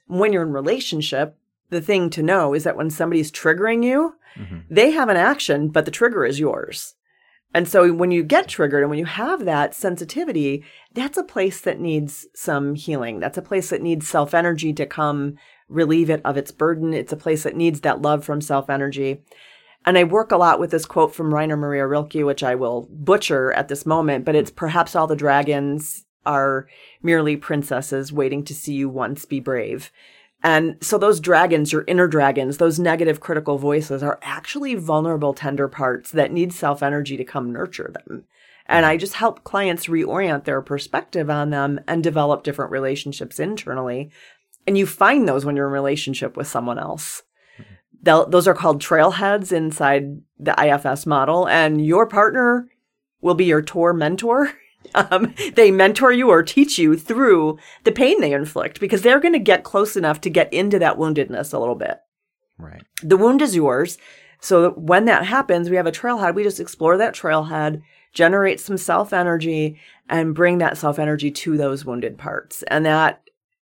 When 0.06 0.32
you're 0.32 0.42
in 0.42 0.52
relationship, 0.52 1.36
the 1.70 1.80
thing 1.80 2.10
to 2.10 2.22
know 2.22 2.54
is 2.54 2.64
that 2.64 2.76
when 2.76 2.90
somebody's 2.90 3.32
triggering 3.32 3.84
you, 3.84 4.14
mm-hmm. 4.36 4.58
they 4.70 4.92
have 4.92 5.08
an 5.08 5.16
action, 5.16 5.68
but 5.68 5.84
the 5.84 5.90
trigger 5.90 6.24
is 6.24 6.38
yours. 6.38 6.94
And 7.54 7.68
so 7.68 7.92
when 7.92 8.10
you 8.10 8.24
get 8.24 8.48
triggered 8.48 8.82
and 8.82 8.90
when 8.90 8.98
you 8.98 9.04
have 9.04 9.44
that 9.44 9.74
sensitivity, 9.74 10.64
that's 10.92 11.16
a 11.16 11.22
place 11.22 11.60
that 11.60 11.78
needs 11.78 12.26
some 12.34 12.74
healing. 12.74 13.20
That's 13.20 13.38
a 13.38 13.42
place 13.42 13.70
that 13.70 13.80
needs 13.80 14.08
self 14.08 14.34
energy 14.34 14.72
to 14.72 14.84
come 14.84 15.36
relieve 15.68 16.10
it 16.10 16.20
of 16.24 16.36
its 16.36 16.50
burden. 16.50 16.92
It's 16.92 17.12
a 17.12 17.16
place 17.16 17.44
that 17.44 17.56
needs 17.56 17.80
that 17.80 18.02
love 18.02 18.24
from 18.24 18.40
self 18.40 18.68
energy. 18.68 19.22
And 19.86 19.96
I 19.96 20.04
work 20.04 20.32
a 20.32 20.36
lot 20.36 20.58
with 20.58 20.70
this 20.70 20.86
quote 20.86 21.14
from 21.14 21.32
Rainer 21.32 21.56
Maria 21.56 21.86
Rilke, 21.86 22.24
which 22.24 22.42
I 22.42 22.54
will 22.54 22.88
butcher 22.90 23.52
at 23.52 23.68
this 23.68 23.86
moment, 23.86 24.24
but 24.24 24.34
it's 24.34 24.50
perhaps 24.50 24.96
all 24.96 25.06
the 25.06 25.14
dragons 25.14 26.04
are 26.26 26.66
merely 27.02 27.36
princesses 27.36 28.12
waiting 28.12 28.44
to 28.44 28.54
see 28.54 28.74
you 28.74 28.88
once 28.88 29.26
be 29.26 29.40
brave. 29.40 29.92
And 30.44 30.76
so 30.82 30.98
those 30.98 31.20
dragons, 31.20 31.72
your 31.72 31.84
inner 31.88 32.06
dragons, 32.06 32.58
those 32.58 32.78
negative 32.78 33.18
critical 33.18 33.56
voices 33.56 34.02
are 34.02 34.18
actually 34.20 34.74
vulnerable, 34.74 35.32
tender 35.32 35.68
parts 35.68 36.10
that 36.10 36.32
need 36.32 36.52
self 36.52 36.82
energy 36.82 37.16
to 37.16 37.24
come 37.24 37.50
nurture 37.50 37.90
them. 37.92 38.26
And 38.66 38.84
mm-hmm. 38.84 38.90
I 38.90 38.96
just 38.98 39.14
help 39.14 39.42
clients 39.42 39.86
reorient 39.86 40.44
their 40.44 40.60
perspective 40.60 41.30
on 41.30 41.48
them 41.48 41.80
and 41.88 42.04
develop 42.04 42.44
different 42.44 42.72
relationships 42.72 43.40
internally. 43.40 44.10
And 44.66 44.76
you 44.76 44.86
find 44.86 45.26
those 45.26 45.46
when 45.46 45.56
you're 45.56 45.66
in 45.66 45.72
relationship 45.72 46.36
with 46.36 46.46
someone 46.46 46.78
else. 46.78 47.22
Mm-hmm. 47.58 48.30
those 48.30 48.46
are 48.46 48.54
called 48.54 48.82
trailheads 48.82 49.50
inside 49.50 50.20
the 50.38 50.54
IFS 50.62 51.06
model. 51.06 51.48
And 51.48 51.84
your 51.84 52.06
partner 52.06 52.68
will 53.22 53.34
be 53.34 53.46
your 53.46 53.62
tour 53.62 53.94
mentor. 53.94 54.52
Um, 54.94 55.34
they 55.56 55.70
mentor 55.70 56.12
you 56.12 56.30
or 56.30 56.42
teach 56.42 56.78
you 56.78 56.96
through 56.96 57.58
the 57.84 57.92
pain 57.92 58.20
they 58.20 58.32
inflict 58.32 58.80
because 58.80 59.02
they're 59.02 59.20
going 59.20 59.32
to 59.32 59.40
get 59.40 59.64
close 59.64 59.96
enough 59.96 60.20
to 60.22 60.30
get 60.30 60.52
into 60.52 60.78
that 60.78 60.98
woundedness 60.98 61.52
a 61.52 61.58
little 61.58 61.74
bit. 61.74 61.98
Right. 62.58 62.82
The 63.02 63.16
wound 63.16 63.42
is 63.42 63.56
yours. 63.56 63.98
So 64.40 64.72
when 64.72 65.06
that 65.06 65.24
happens, 65.24 65.70
we 65.70 65.76
have 65.76 65.86
a 65.86 65.92
trailhead. 65.92 66.34
We 66.34 66.42
just 66.42 66.60
explore 66.60 66.96
that 66.98 67.14
trailhead, 67.14 67.82
generate 68.12 68.60
some 68.60 68.76
self 68.76 69.12
energy, 69.12 69.80
and 70.08 70.34
bring 70.34 70.58
that 70.58 70.76
self 70.76 70.98
energy 70.98 71.30
to 71.30 71.56
those 71.56 71.84
wounded 71.84 72.18
parts. 72.18 72.62
And 72.64 72.84
that 72.86 73.22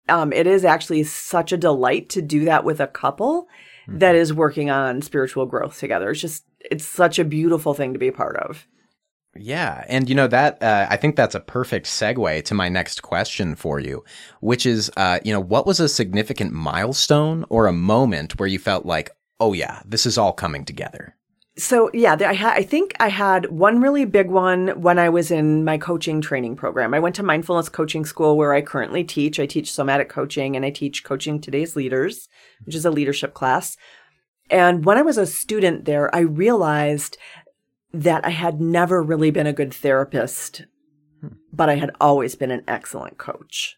um, 0.10 0.34
it 0.34 0.48
is 0.48 0.66
actually 0.66 1.04
such 1.04 1.51
a 1.51 1.58
delight 1.58 2.10
to 2.10 2.22
do 2.22 2.46
that 2.46 2.63
with 2.63 2.80
a 2.80 2.88
couple 2.88 3.48
mm-hmm. 3.88 4.00
that 4.00 4.16
is 4.16 4.34
working 4.34 4.70
on 4.70 5.01
spiritual 5.01 5.46
growth 5.46 5.80
together. 5.80 6.12
It's 6.12 6.22
just, 6.22 6.46
it's 6.60 6.86
such 6.86 7.20
a 7.20 7.25
beautiful 7.25 7.74
thing 7.74 7.94
to 7.94 8.00
be 8.00 8.08
a 8.08 8.13
part 8.13 8.38
of. 8.38 8.68
Yeah. 9.36 9.86
And, 9.88 10.10
you 10.10 10.16
know, 10.16 10.28
that, 10.28 10.62
uh, 10.62 10.88
I 10.90 10.98
think 10.98 11.16
that's 11.16 11.36
a 11.36 11.40
perfect 11.40 11.86
segue 11.86 12.44
to 12.44 12.54
my 12.54 12.68
next 12.68 13.02
question 13.02 13.56
for 13.56 13.80
you, 13.80 14.04
which 14.42 14.66
is, 14.66 14.92
uh, 14.98 15.20
you 15.24 15.32
know, 15.32 15.40
what 15.40 15.66
was 15.66 15.80
a 15.80 15.88
significant 15.88 16.52
milestone 16.52 17.46
or 17.50 17.68
a 17.68 17.74
moment 17.74 18.38
where 18.40 18.50
you 18.50 18.60
felt 18.60 18.86
like, 18.86 19.10
oh, 19.40 19.54
yeah, 19.54 19.82
this 19.86 20.06
is 20.06 20.18
all 20.18 20.34
coming 20.34 20.66
together? 20.66 21.16
So 21.58 21.90
yeah, 21.94 22.16
I, 22.20 22.34
ha- 22.34 22.54
I 22.56 22.64
think 22.64 22.94
I 23.00 23.10
had 23.10 23.52
one 23.52 23.82
really 23.82 24.06
big 24.06 24.30
one 24.30 24.70
when 24.82 24.98
I 24.98 25.10
was 25.10 25.32
in 25.32 25.66
my 25.66 25.78
coaching 25.78 26.22
training 26.22 26.56
program. 26.56 26.94
I 26.94 27.00
went 27.00 27.16
to 27.16 27.24
mindfulness 27.24 27.68
coaching 27.68 28.06
school 28.06 28.38
where 28.38 28.54
I 28.54 28.62
currently 28.62 29.04
teach. 29.04 29.40
I 29.40 29.46
teach 29.46 29.72
somatic 29.72 30.08
coaching 30.08 30.56
and 30.56 30.64
I 30.64 30.70
teach 30.70 31.04
coaching 31.04 31.42
today's 31.42 31.76
leaders, 31.76 32.30
which 32.64 32.76
is 32.76 32.86
a 32.86 32.92
leadership 32.92 33.34
class. 33.34 33.76
And 34.50 34.86
when 34.86 34.98
I 34.98 35.02
was 35.02 35.18
a 35.18 35.26
student 35.26 35.86
there, 35.86 36.14
I 36.16 36.20
realized 36.20 37.18
that 37.93 38.25
I 38.25 38.29
had 38.29 38.62
never 38.62 39.01
really 39.01 39.31
been 39.31 39.48
a 39.48 39.53
good 39.53 39.74
therapist, 39.74 40.65
hmm. 41.19 41.36
but 41.51 41.69
I 41.69 41.75
had 41.75 41.91
always 42.00 42.36
been 42.36 42.51
an 42.51 42.63
excellent 42.67 43.17
coach. 43.17 43.77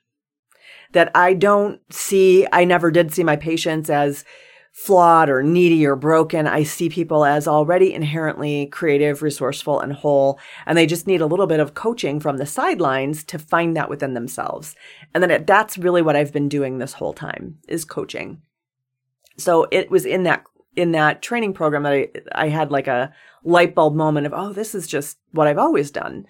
That 0.91 1.11
I 1.15 1.33
don't 1.33 1.81
see, 1.91 2.47
I 2.51 2.65
never 2.65 2.91
did 2.91 3.13
see 3.13 3.23
my 3.23 3.35
patients 3.35 3.89
as 3.89 4.23
flawed 4.73 5.29
or 5.29 5.43
needy 5.43 5.85
or 5.85 5.95
broken. 5.95 6.47
I 6.47 6.63
see 6.63 6.89
people 6.89 7.23
as 7.23 7.47
already 7.47 7.93
inherently 7.93 8.65
creative, 8.67 9.21
resourceful, 9.21 9.79
and 9.79 9.93
whole. 9.93 10.39
And 10.65 10.77
they 10.77 10.87
just 10.87 11.05
need 11.05 11.21
a 11.21 11.27
little 11.27 11.45
bit 11.45 11.59
of 11.59 11.75
coaching 11.75 12.19
from 12.19 12.37
the 12.37 12.45
sidelines 12.47 13.23
to 13.25 13.37
find 13.37 13.77
that 13.77 13.89
within 13.89 14.15
themselves. 14.15 14.75
And 15.13 15.21
then 15.21 15.29
it, 15.29 15.47
that's 15.47 15.77
really 15.77 16.01
what 16.01 16.15
I've 16.15 16.33
been 16.33 16.49
doing 16.49 16.79
this 16.79 16.93
whole 16.93 17.13
time 17.13 17.59
is 17.67 17.85
coaching. 17.85 18.41
So 19.37 19.67
it 19.71 19.91
was 19.91 20.05
in 20.05 20.23
that 20.23 20.43
in 20.75 20.91
that 20.93 21.21
training 21.21 21.53
program 21.53 21.83
that 21.83 21.93
I, 21.93 22.09
I 22.33 22.49
had 22.49 22.71
like 22.71 22.87
a 22.87 23.13
light 23.43 23.75
bulb 23.75 23.95
moment 23.95 24.25
of, 24.25 24.33
oh, 24.33 24.53
this 24.53 24.73
is 24.73 24.87
just 24.87 25.17
what 25.31 25.47
I've 25.47 25.57
always 25.57 25.91
done. 25.91 26.25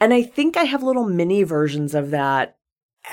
And 0.00 0.14
I 0.14 0.22
think 0.22 0.56
I 0.56 0.64
have 0.64 0.82
little 0.82 1.06
mini 1.06 1.42
versions 1.42 1.94
of 1.94 2.10
that 2.10 2.56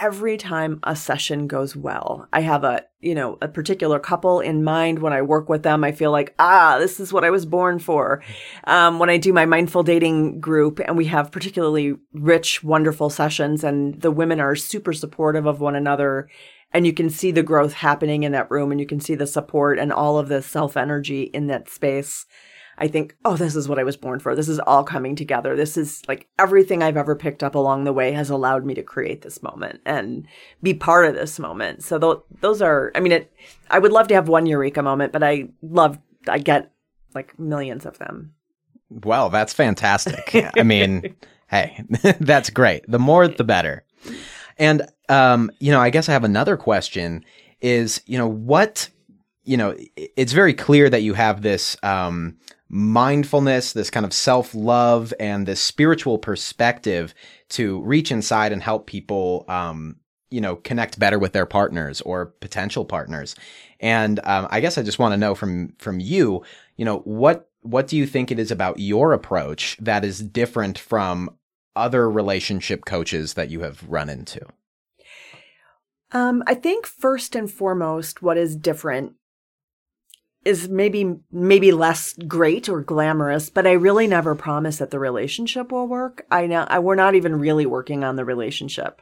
every 0.01 0.38
time 0.38 0.80
a 0.84 0.96
session 0.96 1.48
goes 1.48 1.75
well. 1.75 2.27
I 2.34 2.42
have 2.42 2.63
a, 2.63 2.84
you 3.00 3.16
know, 3.16 3.38
a 3.42 3.48
particular 3.48 4.00
couple 4.00 4.39
in 4.42 4.63
mind 4.63 5.00
when 5.00 5.13
I 5.13 5.22
work 5.22 5.50
with 5.50 5.63
them. 5.63 5.84
I 5.84 5.92
feel 5.92 6.12
like, 6.12 6.36
ah, 6.39 6.77
this 6.77 7.00
is 7.00 7.13
what 7.13 7.24
I 7.24 7.30
was 7.30 7.46
born 7.46 7.80
for. 7.80 8.22
Um, 8.66 9.00
when 9.00 9.10
I 9.10 9.18
do 9.18 9.32
my 9.32 9.46
mindful 9.46 9.84
dating 9.84 10.39
group 10.39 10.80
and 10.80 10.98
we 10.98 11.06
have 11.06 11.32
particularly 11.32 11.96
rich, 12.13 12.63
wonderful 12.63 13.10
sessions 13.10 13.63
and 13.63 14.01
the 14.01 14.12
women 14.12 14.39
are 14.39 14.56
super 14.56 14.94
supportive 14.94 15.46
of 15.46 15.62
one 15.62 15.75
another 15.75 16.30
and 16.74 16.86
you 16.86 16.94
can 16.94 17.10
see 17.10 17.32
the 17.32 17.44
growth 17.44 17.74
happening 17.74 18.24
in 18.24 18.32
that 18.34 18.52
room 18.52 18.72
and 18.72 18.80
you 18.80 18.86
can 18.86 19.00
see 19.00 19.16
the 19.16 19.28
support 19.28 19.80
and 19.80 19.92
all 19.92 20.18
of 20.18 20.28
the 20.28 20.42
self 20.42 20.78
energy 20.78 21.24
in 21.24 21.48
that 21.48 21.70
space. 21.70 22.26
I 22.80 22.88
think, 22.88 23.16
oh, 23.26 23.36
this 23.36 23.56
is 23.56 23.68
what 23.68 23.80
I 23.80 23.84
was 23.84 23.98
born 23.98 24.20
for. 24.20 24.36
This 24.36 24.48
is 24.48 24.60
all 24.60 24.84
coming 24.84 25.16
together. 25.16 25.56
This 25.56 25.78
is 25.78 26.04
like 26.08 26.28
everything 26.38 26.84
I've 26.84 26.98
ever 26.98 27.16
picked 27.16 27.42
up 27.42 27.56
along 27.56 27.84
the 27.84 27.94
way 27.94 28.12
has 28.12 28.30
allowed 28.30 28.66
me 28.66 28.76
to 28.76 28.84
create 28.84 29.24
this 29.24 29.42
moment 29.42 29.82
and 29.84 30.28
be 30.62 30.76
part 30.76 31.06
of 31.06 31.16
this 31.16 31.40
moment. 31.40 31.84
So 31.84 31.98
th- 31.98 32.18
those 32.42 32.62
are, 32.62 32.92
I 32.94 33.00
mean, 33.00 33.14
it, 33.14 33.34
I 33.72 33.80
would 33.80 33.92
love 33.92 34.08
to 34.10 34.14
have 34.14 34.28
one 34.28 34.46
eureka 34.46 34.84
moment, 34.84 35.12
but 35.12 35.24
I 35.24 35.50
love, 35.64 35.98
I 36.30 36.38
get 36.38 36.72
like 37.16 37.38
millions 37.40 37.88
of 37.88 37.98
them. 37.98 38.36
Well, 38.92 39.30
that's 39.30 39.54
fantastic. 39.54 40.52
I 40.58 40.62
mean, 40.62 41.16
hey, 41.48 41.84
that's 42.20 42.52
great. 42.52 42.86
The 42.88 43.00
more, 43.00 43.28
the 43.28 43.44
better. 43.44 43.86
And, 44.58 44.88
um, 45.10 45.52
you 45.60 45.72
know, 45.72 45.80
I 45.80 45.90
guess 45.90 46.10
I 46.10 46.14
have 46.14 46.24
another 46.24 46.58
question 46.58 47.24
is, 47.62 48.02
you 48.06 48.18
know, 48.18 48.28
what, 48.28 48.89
you 49.43 49.58
know, 49.58 49.76
it's 49.96 50.34
very 50.34 50.54
clear 50.54 50.89
that 50.89 51.04
you 51.04 51.13
have 51.13 51.41
this, 51.41 51.78
um, 51.84 52.38
mindfulness, 52.70 53.74
this 53.74 53.89
kind 53.89 54.06
of 54.06 54.13
self 54.13 54.54
love, 54.54 55.13
and 55.20 55.46
this 55.46 55.62
spiritual 55.62 56.17
perspective 56.17 57.13
to 57.50 57.82
reach 57.82 58.12
inside 58.12 58.52
and 58.52 58.62
help 58.62 58.88
people, 58.88 59.46
um, 59.48 59.96
you 60.30 60.41
know, 60.41 60.58
connect 60.58 61.00
better 61.00 61.17
with 61.17 61.32
their 61.34 61.46
partners 61.46 62.02
or 62.02 62.26
potential 62.41 62.84
partners. 62.84 63.36
And 63.80 64.20
um, 64.26 64.48
I 64.50 64.60
guess 64.60 64.78
I 64.78 64.84
just 64.84 65.00
want 65.00 65.13
to 65.13 65.17
know 65.17 65.36
from 65.36 65.74
from 65.80 66.00
you, 66.00 66.43
you 66.76 66.86
know, 66.86 67.00
what 67.00 67.50
what 67.62 67.88
do 67.88 67.98
you 67.98 68.06
think 68.06 68.32
it 68.32 68.39
is 68.39 68.52
about 68.52 68.80
your 68.80 69.13
approach 69.13 69.78
that 69.80 70.06
is 70.06 70.20
different 70.20 70.78
from 70.78 71.30
other 71.78 72.10
relationship 72.10 72.86
coaches 72.86 73.36
that 73.36 73.50
you 73.50 73.62
have 73.62 73.88
run 73.88 74.10
into? 74.10 74.42
Um, 76.12 76.44
I 76.48 76.56
think 76.56 76.86
first 76.86 77.36
and 77.36 77.52
foremost, 77.52 78.22
what 78.22 78.38
is 78.38 78.56
different 78.56 79.13
is 80.46 80.70
maybe 80.70 81.16
maybe 81.30 81.74
less 81.74 82.13
great 82.26 82.70
or 82.70 82.82
glamorous, 82.82 83.50
but 83.50 83.68
I 83.68 83.74
really 83.74 84.08
never 84.08 84.34
promise 84.34 84.78
that 84.78 84.92
the 84.92 85.00
relationship 85.00 85.72
will 85.72 85.88
work. 85.88 86.26
I 86.32 86.48
know 86.48 86.66
I, 86.70 86.80
we're 86.80 86.96
not 86.96 87.16
even 87.16 87.40
really 87.40 87.66
working 87.66 88.06
on 88.06 88.16
the 88.16 88.24
relationship. 88.24 89.02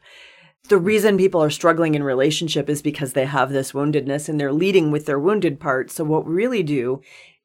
The 0.69 0.79
reason 0.79 1.17
people 1.19 1.43
are 1.43 1.51
struggling 1.51 1.93
in 1.93 2.01
relationship 2.01 2.67
is 2.67 2.81
because 2.81 3.13
they 3.13 3.25
have 3.25 3.51
this 3.51 3.73
woundedness 3.73 4.27
and 4.27 4.39
they're 4.39 4.51
leading 4.51 4.89
with 4.89 5.05
their 5.05 5.19
wounded 5.19 5.59
part. 5.59 5.91
So 5.91 6.03
what 6.03 6.25
we 6.25 6.33
really 6.33 6.63
do 6.63 7.01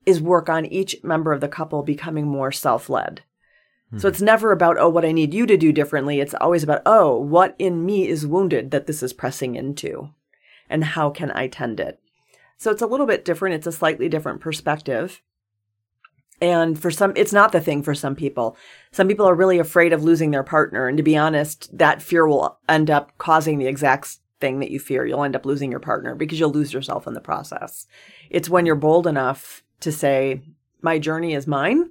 is 0.06 0.22
work 0.22 0.48
on 0.48 0.64
each 0.64 0.96
member 1.02 1.30
of 1.30 1.42
the 1.42 1.48
couple 1.48 1.82
becoming 1.82 2.26
more 2.26 2.50
self-led. 2.50 3.20
So 3.98 4.06
it's 4.06 4.22
never 4.22 4.52
about, 4.52 4.78
oh, 4.78 4.88
what 4.88 5.04
I 5.04 5.10
need 5.10 5.34
you 5.34 5.46
to 5.46 5.56
do 5.56 5.72
differently. 5.72 6.20
It's 6.20 6.34
always 6.34 6.62
about, 6.62 6.82
oh, 6.86 7.16
what 7.16 7.56
in 7.58 7.84
me 7.84 8.06
is 8.06 8.26
wounded 8.26 8.70
that 8.70 8.86
this 8.86 9.02
is 9.02 9.12
pressing 9.12 9.56
into 9.56 10.10
and 10.68 10.84
how 10.84 11.10
can 11.10 11.32
I 11.32 11.48
tend 11.48 11.80
it? 11.80 12.00
So 12.56 12.70
it's 12.70 12.82
a 12.82 12.86
little 12.86 13.06
bit 13.06 13.24
different. 13.24 13.56
It's 13.56 13.66
a 13.66 13.72
slightly 13.72 14.08
different 14.08 14.40
perspective. 14.40 15.20
And 16.40 16.80
for 16.80 16.90
some, 16.90 17.12
it's 17.16 17.32
not 17.32 17.50
the 17.50 17.60
thing 17.60 17.82
for 17.82 17.94
some 17.94 18.14
people. 18.14 18.56
Some 18.92 19.08
people 19.08 19.28
are 19.28 19.34
really 19.34 19.58
afraid 19.58 19.92
of 19.92 20.04
losing 20.04 20.30
their 20.30 20.44
partner. 20.44 20.86
And 20.86 20.96
to 20.96 21.02
be 21.02 21.16
honest, 21.16 21.76
that 21.76 22.00
fear 22.00 22.26
will 22.26 22.58
end 22.68 22.90
up 22.90 23.18
causing 23.18 23.58
the 23.58 23.66
exact 23.66 24.18
thing 24.40 24.60
that 24.60 24.70
you 24.70 24.78
fear. 24.78 25.04
You'll 25.04 25.24
end 25.24 25.36
up 25.36 25.44
losing 25.44 25.70
your 25.70 25.80
partner 25.80 26.14
because 26.14 26.38
you'll 26.38 26.52
lose 26.52 26.72
yourself 26.72 27.06
in 27.06 27.14
the 27.14 27.20
process. 27.20 27.86
It's 28.30 28.48
when 28.48 28.66
you're 28.66 28.76
bold 28.76 29.06
enough 29.06 29.64
to 29.80 29.90
say, 29.90 30.42
my 30.80 30.98
journey 30.98 31.34
is 31.34 31.46
mine 31.46 31.90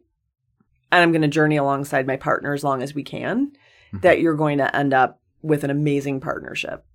and 0.92 1.02
I'm 1.02 1.12
going 1.12 1.22
to 1.22 1.28
journey 1.28 1.58
alongside 1.58 2.08
my 2.08 2.18
partner 2.18 2.54
as 2.54 2.64
long 2.64 2.82
as 2.82 2.94
we 2.94 3.04
can, 3.04 3.48
mm-hmm. 3.48 4.00
that 4.00 4.20
you're 4.20 4.36
going 4.36 4.58
to 4.60 4.76
end 4.76 4.94
up 4.94 5.20
with 5.42 5.64
an 5.64 5.70
amazing 5.70 6.20
partnership. 6.20 6.86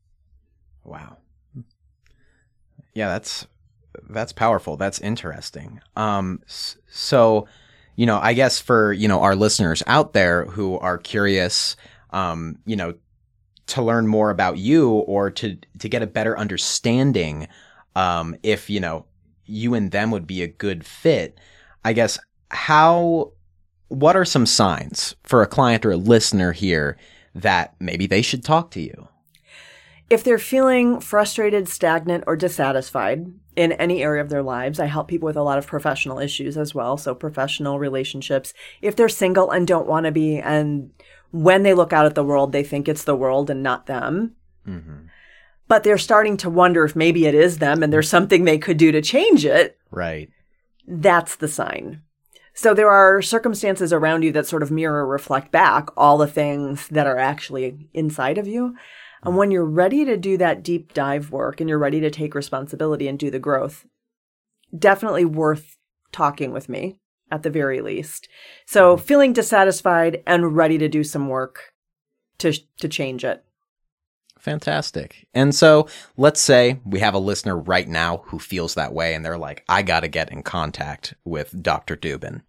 Wow. 0.84 1.18
Yeah, 2.92 3.08
that's 3.08 3.46
that's 4.10 4.32
powerful. 4.32 4.76
That's 4.76 5.00
interesting. 5.00 5.80
Um, 5.96 6.42
so, 6.46 7.46
you 7.96 8.06
know, 8.06 8.18
I 8.20 8.32
guess 8.34 8.60
for 8.60 8.92
you 8.92 9.08
know 9.08 9.20
our 9.20 9.34
listeners 9.34 9.82
out 9.86 10.12
there 10.12 10.44
who 10.46 10.78
are 10.78 10.98
curious, 10.98 11.76
um, 12.10 12.58
you 12.66 12.76
know, 12.76 12.94
to 13.68 13.82
learn 13.82 14.06
more 14.06 14.30
about 14.30 14.58
you 14.58 14.90
or 14.90 15.30
to 15.30 15.58
to 15.78 15.88
get 15.88 16.02
a 16.02 16.06
better 16.06 16.38
understanding, 16.38 17.48
um, 17.96 18.36
if 18.42 18.68
you 18.70 18.80
know 18.80 19.06
you 19.46 19.74
and 19.74 19.90
them 19.90 20.10
would 20.10 20.26
be 20.26 20.42
a 20.42 20.48
good 20.48 20.86
fit, 20.86 21.38
I 21.84 21.92
guess 21.92 22.18
how 22.50 23.32
what 23.94 24.16
are 24.16 24.24
some 24.24 24.46
signs 24.46 25.14
for 25.22 25.42
a 25.42 25.46
client 25.46 25.86
or 25.86 25.92
a 25.92 25.96
listener 25.96 26.52
here 26.52 26.96
that 27.34 27.74
maybe 27.80 28.06
they 28.06 28.22
should 28.22 28.44
talk 28.44 28.70
to 28.72 28.80
you? 28.80 29.08
If 30.10 30.22
they're 30.22 30.38
feeling 30.38 31.00
frustrated, 31.00 31.68
stagnant, 31.68 32.24
or 32.26 32.36
dissatisfied 32.36 33.32
in 33.56 33.72
any 33.72 34.02
area 34.02 34.22
of 34.22 34.28
their 34.28 34.42
lives, 34.42 34.78
I 34.78 34.86
help 34.86 35.08
people 35.08 35.26
with 35.26 35.36
a 35.36 35.42
lot 35.42 35.58
of 35.58 35.66
professional 35.66 36.18
issues 36.18 36.58
as 36.58 36.74
well. 36.74 36.96
So, 36.96 37.14
professional 37.14 37.78
relationships. 37.78 38.52
If 38.82 38.96
they're 38.96 39.08
single 39.08 39.50
and 39.50 39.66
don't 39.66 39.86
want 39.86 40.04
to 40.04 40.12
be, 40.12 40.38
and 40.38 40.90
when 41.30 41.62
they 41.62 41.74
look 41.74 41.92
out 41.92 42.06
at 42.06 42.14
the 42.14 42.24
world, 42.24 42.52
they 42.52 42.62
think 42.62 42.88
it's 42.88 43.04
the 43.04 43.16
world 43.16 43.48
and 43.50 43.62
not 43.62 43.86
them. 43.86 44.36
Mm-hmm. 44.68 45.06
But 45.66 45.82
they're 45.82 45.98
starting 45.98 46.36
to 46.38 46.50
wonder 46.50 46.84
if 46.84 46.94
maybe 46.94 47.26
it 47.26 47.34
is 47.34 47.58
them 47.58 47.82
and 47.82 47.92
there's 47.92 48.08
something 48.08 48.44
they 48.44 48.58
could 48.58 48.76
do 48.76 48.92
to 48.92 49.00
change 49.00 49.44
it. 49.46 49.78
Right. 49.90 50.30
That's 50.86 51.36
the 51.36 51.48
sign. 51.48 52.02
So 52.54 52.72
there 52.72 52.90
are 52.90 53.20
circumstances 53.20 53.92
around 53.92 54.22
you 54.22 54.32
that 54.32 54.46
sort 54.46 54.62
of 54.62 54.70
mirror 54.70 55.06
reflect 55.06 55.50
back 55.50 55.88
all 55.96 56.16
the 56.16 56.28
things 56.28 56.88
that 56.88 57.06
are 57.06 57.18
actually 57.18 57.88
inside 57.92 58.38
of 58.38 58.46
you. 58.46 58.76
And 59.24 59.36
when 59.36 59.50
you're 59.50 59.64
ready 59.64 60.04
to 60.04 60.16
do 60.16 60.36
that 60.38 60.62
deep 60.62 60.94
dive 60.94 61.30
work 61.30 61.60
and 61.60 61.68
you're 61.68 61.78
ready 61.78 62.00
to 62.00 62.10
take 62.10 62.34
responsibility 62.34 63.08
and 63.08 63.18
do 63.18 63.30
the 63.30 63.38
growth, 63.38 63.86
definitely 64.76 65.24
worth 65.24 65.76
talking 66.12 66.52
with 66.52 66.68
me 66.68 67.00
at 67.30 67.42
the 67.42 67.50
very 67.50 67.80
least. 67.80 68.28
So 68.66 68.96
feeling 68.96 69.32
dissatisfied 69.32 70.22
and 70.26 70.54
ready 70.54 70.78
to 70.78 70.88
do 70.88 71.02
some 71.02 71.28
work 71.28 71.72
to 72.38 72.52
to 72.78 72.88
change 72.88 73.24
it. 73.24 73.44
Fantastic. 74.44 75.26
And 75.32 75.54
so 75.54 75.88
let's 76.18 76.38
say 76.38 76.78
we 76.84 77.00
have 77.00 77.14
a 77.14 77.18
listener 77.18 77.56
right 77.56 77.88
now 77.88 78.18
who 78.26 78.38
feels 78.38 78.74
that 78.74 78.92
way 78.92 79.14
and 79.14 79.24
they're 79.24 79.38
like, 79.38 79.64
I 79.70 79.80
got 79.80 80.00
to 80.00 80.08
get 80.08 80.30
in 80.30 80.42
contact 80.42 81.14
with 81.24 81.62
Dr. 81.62 81.96
Dubin. 81.96 82.42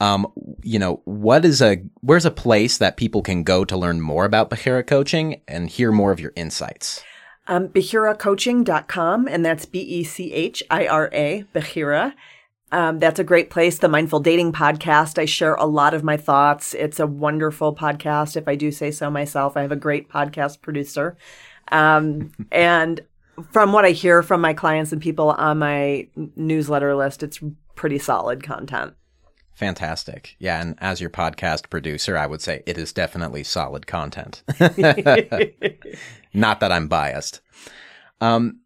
Um, 0.00 0.32
you 0.62 0.78
know, 0.78 1.02
what 1.04 1.44
is 1.44 1.60
a 1.60 1.82
where's 2.00 2.24
a 2.24 2.30
place 2.30 2.78
that 2.78 2.96
people 2.96 3.20
can 3.20 3.42
go 3.42 3.66
to 3.66 3.76
learn 3.76 4.00
more 4.00 4.24
about 4.24 4.48
Bechira 4.48 4.86
coaching 4.86 5.42
and 5.46 5.68
hear 5.68 5.92
more 5.92 6.12
of 6.12 6.20
your 6.20 6.32
insights? 6.34 7.04
Um, 7.46 7.68
BechiraCoaching.com, 7.68 9.28
and 9.28 9.44
that's 9.44 9.66
B 9.66 9.80
E 9.80 10.04
C 10.04 10.32
H 10.32 10.62
I 10.70 10.86
R 10.86 11.10
A, 11.12 11.44
Bechira. 11.54 12.14
Um, 12.70 12.98
that's 12.98 13.18
a 13.18 13.24
great 13.24 13.50
place. 13.50 13.78
The 13.78 13.88
Mindful 13.88 14.20
Dating 14.20 14.52
podcast. 14.52 15.18
I 15.18 15.24
share 15.24 15.54
a 15.54 15.64
lot 15.64 15.94
of 15.94 16.04
my 16.04 16.16
thoughts. 16.16 16.74
It's 16.74 17.00
a 17.00 17.06
wonderful 17.06 17.74
podcast, 17.74 18.36
if 18.36 18.46
I 18.46 18.56
do 18.56 18.70
say 18.70 18.90
so 18.90 19.10
myself. 19.10 19.56
I 19.56 19.62
have 19.62 19.72
a 19.72 19.76
great 19.76 20.08
podcast 20.08 20.60
producer. 20.60 21.16
Um, 21.72 22.32
and 22.52 23.00
from 23.50 23.72
what 23.72 23.84
I 23.84 23.90
hear 23.90 24.22
from 24.22 24.40
my 24.40 24.52
clients 24.52 24.92
and 24.92 25.00
people 25.00 25.30
on 25.30 25.58
my 25.58 26.08
newsletter 26.36 26.94
list, 26.94 27.22
it's 27.22 27.40
pretty 27.74 27.98
solid 27.98 28.42
content. 28.42 28.94
Fantastic. 29.54 30.36
Yeah. 30.38 30.60
And 30.60 30.76
as 30.78 31.00
your 31.00 31.10
podcast 31.10 31.68
producer, 31.68 32.16
I 32.16 32.26
would 32.26 32.40
say 32.40 32.62
it 32.66 32.78
is 32.78 32.92
definitely 32.92 33.42
solid 33.42 33.86
content. 33.86 34.42
Not 36.32 36.60
that 36.60 36.70
I'm 36.70 36.86
biased. 36.86 37.40
Um, 38.20 38.60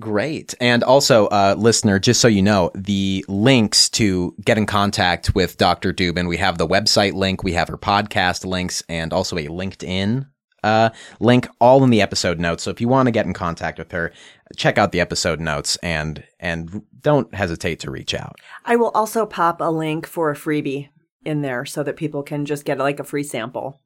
Great. 0.00 0.54
And 0.60 0.82
also, 0.82 1.26
uh, 1.26 1.54
listener, 1.56 2.00
just 2.00 2.20
so 2.20 2.26
you 2.26 2.42
know, 2.42 2.70
the 2.74 3.24
links 3.28 3.88
to 3.90 4.34
get 4.44 4.58
in 4.58 4.66
contact 4.66 5.34
with 5.34 5.56
Dr. 5.56 5.92
Dubin, 5.92 6.28
we 6.28 6.36
have 6.38 6.58
the 6.58 6.66
website 6.66 7.12
link, 7.12 7.44
we 7.44 7.52
have 7.52 7.68
her 7.68 7.78
podcast 7.78 8.44
links, 8.44 8.82
and 8.88 9.12
also 9.12 9.36
a 9.36 9.46
LinkedIn 9.46 10.26
uh, 10.64 10.90
link 11.20 11.46
all 11.60 11.84
in 11.84 11.90
the 11.90 12.00
episode 12.00 12.40
notes. 12.40 12.64
So 12.64 12.70
if 12.70 12.80
you 12.80 12.88
want 12.88 13.06
to 13.06 13.12
get 13.12 13.26
in 13.26 13.34
contact 13.34 13.78
with 13.78 13.92
her, 13.92 14.12
check 14.56 14.78
out 14.78 14.92
the 14.92 15.00
episode 15.00 15.38
notes 15.38 15.76
and 15.76 16.24
and 16.40 16.82
don't 17.00 17.32
hesitate 17.34 17.80
to 17.80 17.90
reach 17.90 18.14
out. 18.14 18.36
I 18.64 18.76
will 18.76 18.90
also 18.90 19.26
pop 19.26 19.60
a 19.60 19.70
link 19.70 20.06
for 20.06 20.30
a 20.30 20.34
freebie 20.34 20.88
in 21.24 21.42
there 21.42 21.66
so 21.66 21.82
that 21.82 21.96
people 21.96 22.22
can 22.22 22.46
just 22.46 22.64
get 22.64 22.78
like 22.78 22.98
a 22.98 23.04
free 23.04 23.22
sample. 23.22 23.80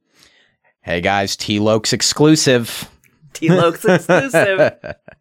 Hey 0.80 1.00
guys, 1.00 1.36
T 1.36 1.58
Lokes 1.58 1.92
exclusive. 1.92 2.88
T 3.32 3.48
Lokes 3.48 3.96
exclusive. 3.96 4.78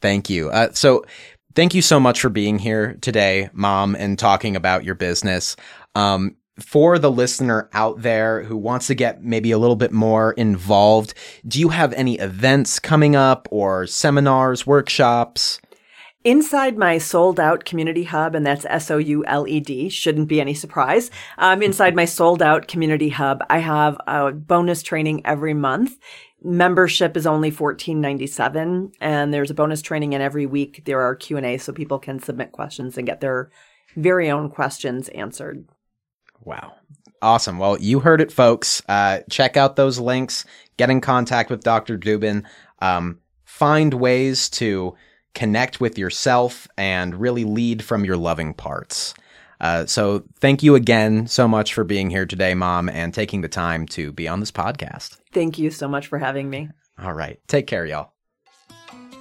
Thank 0.00 0.30
you. 0.30 0.50
Uh, 0.50 0.72
so, 0.72 1.04
thank 1.54 1.74
you 1.74 1.82
so 1.82 1.98
much 1.98 2.20
for 2.20 2.28
being 2.28 2.58
here 2.58 2.96
today, 3.00 3.50
Mom, 3.52 3.96
and 3.96 4.18
talking 4.18 4.54
about 4.56 4.84
your 4.84 4.94
business. 4.94 5.56
Um, 5.94 6.36
for 6.60 6.98
the 6.98 7.10
listener 7.10 7.68
out 7.72 8.02
there 8.02 8.42
who 8.42 8.56
wants 8.56 8.88
to 8.88 8.94
get 8.94 9.22
maybe 9.22 9.50
a 9.50 9.58
little 9.58 9.76
bit 9.76 9.92
more 9.92 10.32
involved, 10.32 11.14
do 11.46 11.60
you 11.60 11.68
have 11.68 11.92
any 11.92 12.18
events 12.18 12.78
coming 12.78 13.14
up 13.14 13.48
or 13.50 13.86
seminars, 13.86 14.66
workshops? 14.66 15.60
Inside 16.24 16.76
my 16.76 16.98
Souled 16.98 17.38
Out 17.38 17.64
community 17.64 18.04
hub, 18.04 18.34
and 18.34 18.44
that's 18.44 18.66
S 18.66 18.90
O 18.90 18.98
U 18.98 19.24
L 19.26 19.46
E 19.46 19.60
D, 19.60 19.88
shouldn't 19.88 20.28
be 20.28 20.40
any 20.40 20.52
surprise. 20.52 21.12
Um, 21.38 21.62
inside 21.62 21.94
my 21.94 22.04
Souled 22.04 22.42
Out 22.42 22.66
community 22.66 23.10
hub, 23.10 23.42
I 23.48 23.58
have 23.58 23.96
a 24.06 24.32
bonus 24.32 24.82
training 24.82 25.24
every 25.24 25.54
month 25.54 25.96
membership 26.42 27.16
is 27.16 27.26
only 27.26 27.50
$14.97 27.50 28.92
and 29.00 29.34
there's 29.34 29.50
a 29.50 29.54
bonus 29.54 29.82
training 29.82 30.14
and 30.14 30.22
every 30.22 30.46
week. 30.46 30.84
There 30.84 31.00
are 31.00 31.14
q&a 31.14 31.58
so 31.58 31.72
people 31.72 31.98
can 31.98 32.20
submit 32.20 32.52
questions 32.52 32.96
and 32.96 33.06
get 33.06 33.20
their 33.20 33.50
very 33.96 34.30
own 34.30 34.48
questions 34.48 35.08
answered. 35.08 35.66
Wow. 36.44 36.74
Awesome. 37.20 37.58
Well 37.58 37.78
you 37.80 38.00
heard 38.00 38.20
it 38.20 38.32
folks. 38.32 38.82
Uh, 38.88 39.20
check 39.30 39.56
out 39.56 39.76
those 39.76 39.98
links. 39.98 40.44
Get 40.76 40.90
in 40.90 41.00
contact 41.00 41.50
with 41.50 41.64
dr 41.64 41.98
dubin. 41.98 42.44
Um, 42.80 43.18
find 43.44 43.94
ways 43.94 44.48
to 44.50 44.94
connect 45.34 45.80
with 45.80 45.98
yourself 45.98 46.68
and 46.76 47.16
really 47.16 47.44
lead 47.44 47.84
from 47.84 48.04
your 48.04 48.16
loving 48.16 48.54
parts 48.54 49.14
uh, 49.60 49.86
so 49.86 50.24
thank 50.40 50.62
you 50.62 50.74
again 50.74 51.26
so 51.26 51.48
much 51.48 51.74
for 51.74 51.84
being 51.84 52.10
here 52.10 52.26
today, 52.26 52.54
Mom, 52.54 52.88
and 52.88 53.12
taking 53.12 53.40
the 53.40 53.48
time 53.48 53.86
to 53.86 54.12
be 54.12 54.28
on 54.28 54.40
this 54.40 54.52
podcast. 54.52 55.18
Thank 55.32 55.58
you 55.58 55.70
so 55.70 55.88
much 55.88 56.06
for 56.06 56.18
having 56.18 56.48
me. 56.50 56.70
All 57.02 57.12
right. 57.12 57.38
Take 57.46 57.66
care, 57.66 57.86
y'all. 57.86 58.12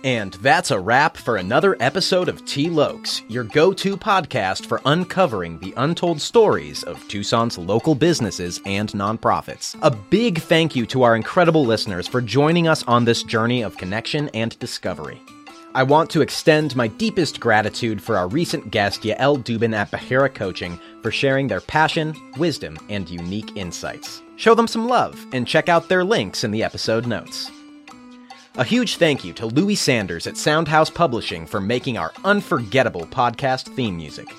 And 0.03 0.33
that's 0.35 0.71
a 0.71 0.79
wrap 0.79 1.17
for 1.17 1.37
another 1.37 1.75
episode 1.79 2.29
of 2.29 2.45
T 2.45 2.69
Lokes, 2.69 3.23
your 3.29 3.43
go 3.43 3.73
to 3.73 3.97
podcast 3.97 4.67
for 4.67 4.79
uncovering 4.85 5.59
the 5.59 5.73
untold 5.75 6.21
stories 6.21 6.83
of 6.83 7.05
Tucson's 7.07 7.57
local 7.57 7.95
businesses 7.95 8.61
and 8.65 8.89
nonprofits. 8.91 9.75
A 9.81 9.89
big 9.91 10.39
thank 10.39 10.75
you 10.75 10.85
to 10.87 11.03
our 11.03 11.15
incredible 11.15 11.65
listeners 11.65 12.07
for 12.07 12.21
joining 12.21 12.67
us 12.67 12.83
on 12.83 13.05
this 13.05 13.23
journey 13.23 13.63
of 13.63 13.75
connection 13.77 14.29
and 14.29 14.57
discovery. 14.59 15.19
I 15.77 15.83
want 15.83 16.09
to 16.09 16.21
extend 16.21 16.75
my 16.75 16.87
deepest 16.87 17.39
gratitude 17.39 18.01
for 18.01 18.17
our 18.17 18.27
recent 18.27 18.71
guest, 18.71 19.03
Yael 19.03 19.43
Dubin 19.43 19.75
at 19.75 19.91
Bechira 19.91 20.33
Coaching, 20.33 20.79
for 21.03 21.11
sharing 21.11 21.47
their 21.47 21.61
passion, 21.61 22.15
wisdom, 22.35 22.79
and 22.89 23.07
unique 23.07 23.55
insights. 23.55 24.23
Show 24.37 24.55
them 24.55 24.67
some 24.67 24.87
love 24.87 25.23
and 25.33 25.45
check 25.45 25.69
out 25.69 25.87
their 25.87 26.03
links 26.03 26.43
in 26.43 26.49
the 26.49 26.63
episode 26.63 27.05
notes. 27.05 27.51
A 28.55 28.63
huge 28.63 28.95
thank 28.95 29.23
you 29.23 29.33
to 29.33 29.45
Louie 29.45 29.75
Sanders 29.75 30.25
at 30.25 30.33
Soundhouse 30.33 30.91
Publishing 30.91 31.45
for 31.45 31.61
making 31.61 31.95
our 31.95 32.11
unforgettable 32.25 33.05
podcast 33.05 33.71
theme 33.75 33.97
music. 33.97 34.33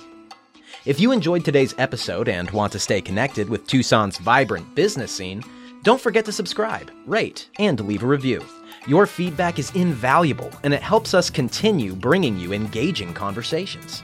If 0.86 0.98
you 0.98 1.12
enjoyed 1.12 1.44
today's 1.44 1.72
episode 1.78 2.28
and 2.28 2.50
want 2.50 2.72
to 2.72 2.80
stay 2.80 3.00
connected 3.00 3.48
with 3.48 3.64
Tucson's 3.68 4.18
vibrant 4.18 4.74
business 4.74 5.12
scene, 5.12 5.44
don't 5.84 6.00
forget 6.00 6.24
to 6.24 6.32
subscribe, 6.32 6.90
rate, 7.06 7.48
and 7.60 7.78
leave 7.86 8.02
a 8.02 8.06
review. 8.08 8.44
Your 8.86 9.06
feedback 9.06 9.58
is 9.58 9.74
invaluable 9.74 10.50
and 10.62 10.72
it 10.72 10.82
helps 10.82 11.12
us 11.12 11.30
continue 11.30 11.94
bringing 11.94 12.38
you 12.38 12.52
engaging 12.52 13.12
conversations. 13.12 14.02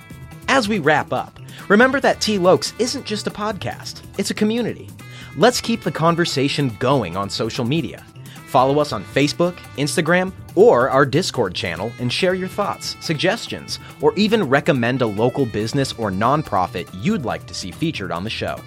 As 0.48 0.68
we 0.68 0.78
wrap 0.78 1.12
up, 1.12 1.38
remember 1.68 2.00
that 2.00 2.20
T 2.20 2.38
Lokes 2.38 2.78
isn't 2.78 3.06
just 3.06 3.26
a 3.26 3.30
podcast, 3.30 4.02
it's 4.18 4.30
a 4.30 4.34
community. 4.34 4.88
Let's 5.36 5.60
keep 5.60 5.82
the 5.82 5.92
conversation 5.92 6.76
going 6.78 7.16
on 7.16 7.30
social 7.30 7.64
media. 7.64 8.04
Follow 8.46 8.78
us 8.78 8.92
on 8.92 9.04
Facebook, 9.04 9.54
Instagram, 9.78 10.32
or 10.54 10.88
our 10.90 11.04
Discord 11.04 11.54
channel 11.54 11.90
and 11.98 12.12
share 12.12 12.34
your 12.34 12.48
thoughts, 12.48 12.96
suggestions, 13.00 13.80
or 14.00 14.14
even 14.14 14.44
recommend 14.44 15.02
a 15.02 15.06
local 15.06 15.46
business 15.46 15.92
or 15.94 16.10
nonprofit 16.10 16.88
you'd 17.02 17.24
like 17.24 17.46
to 17.46 17.54
see 17.54 17.72
featured 17.72 18.12
on 18.12 18.22
the 18.22 18.30
show. 18.30 18.60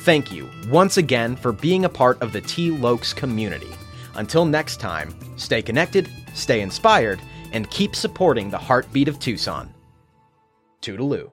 Thank 0.00 0.32
you 0.32 0.50
once 0.68 0.96
again 0.96 1.36
for 1.36 1.52
being 1.52 1.84
a 1.84 1.88
part 1.88 2.20
of 2.20 2.32
the 2.32 2.40
T 2.40 2.70
Lokes 2.70 3.14
community. 3.14 3.70
Until 4.14 4.44
next 4.44 4.80
time, 4.80 5.14
stay 5.36 5.62
connected, 5.62 6.08
stay 6.34 6.60
inspired, 6.60 7.20
and 7.52 7.70
keep 7.70 7.96
supporting 7.96 8.50
the 8.50 8.58
heartbeat 8.58 9.08
of 9.08 9.18
Tucson. 9.18 9.72
Toodaloo. 10.82 11.30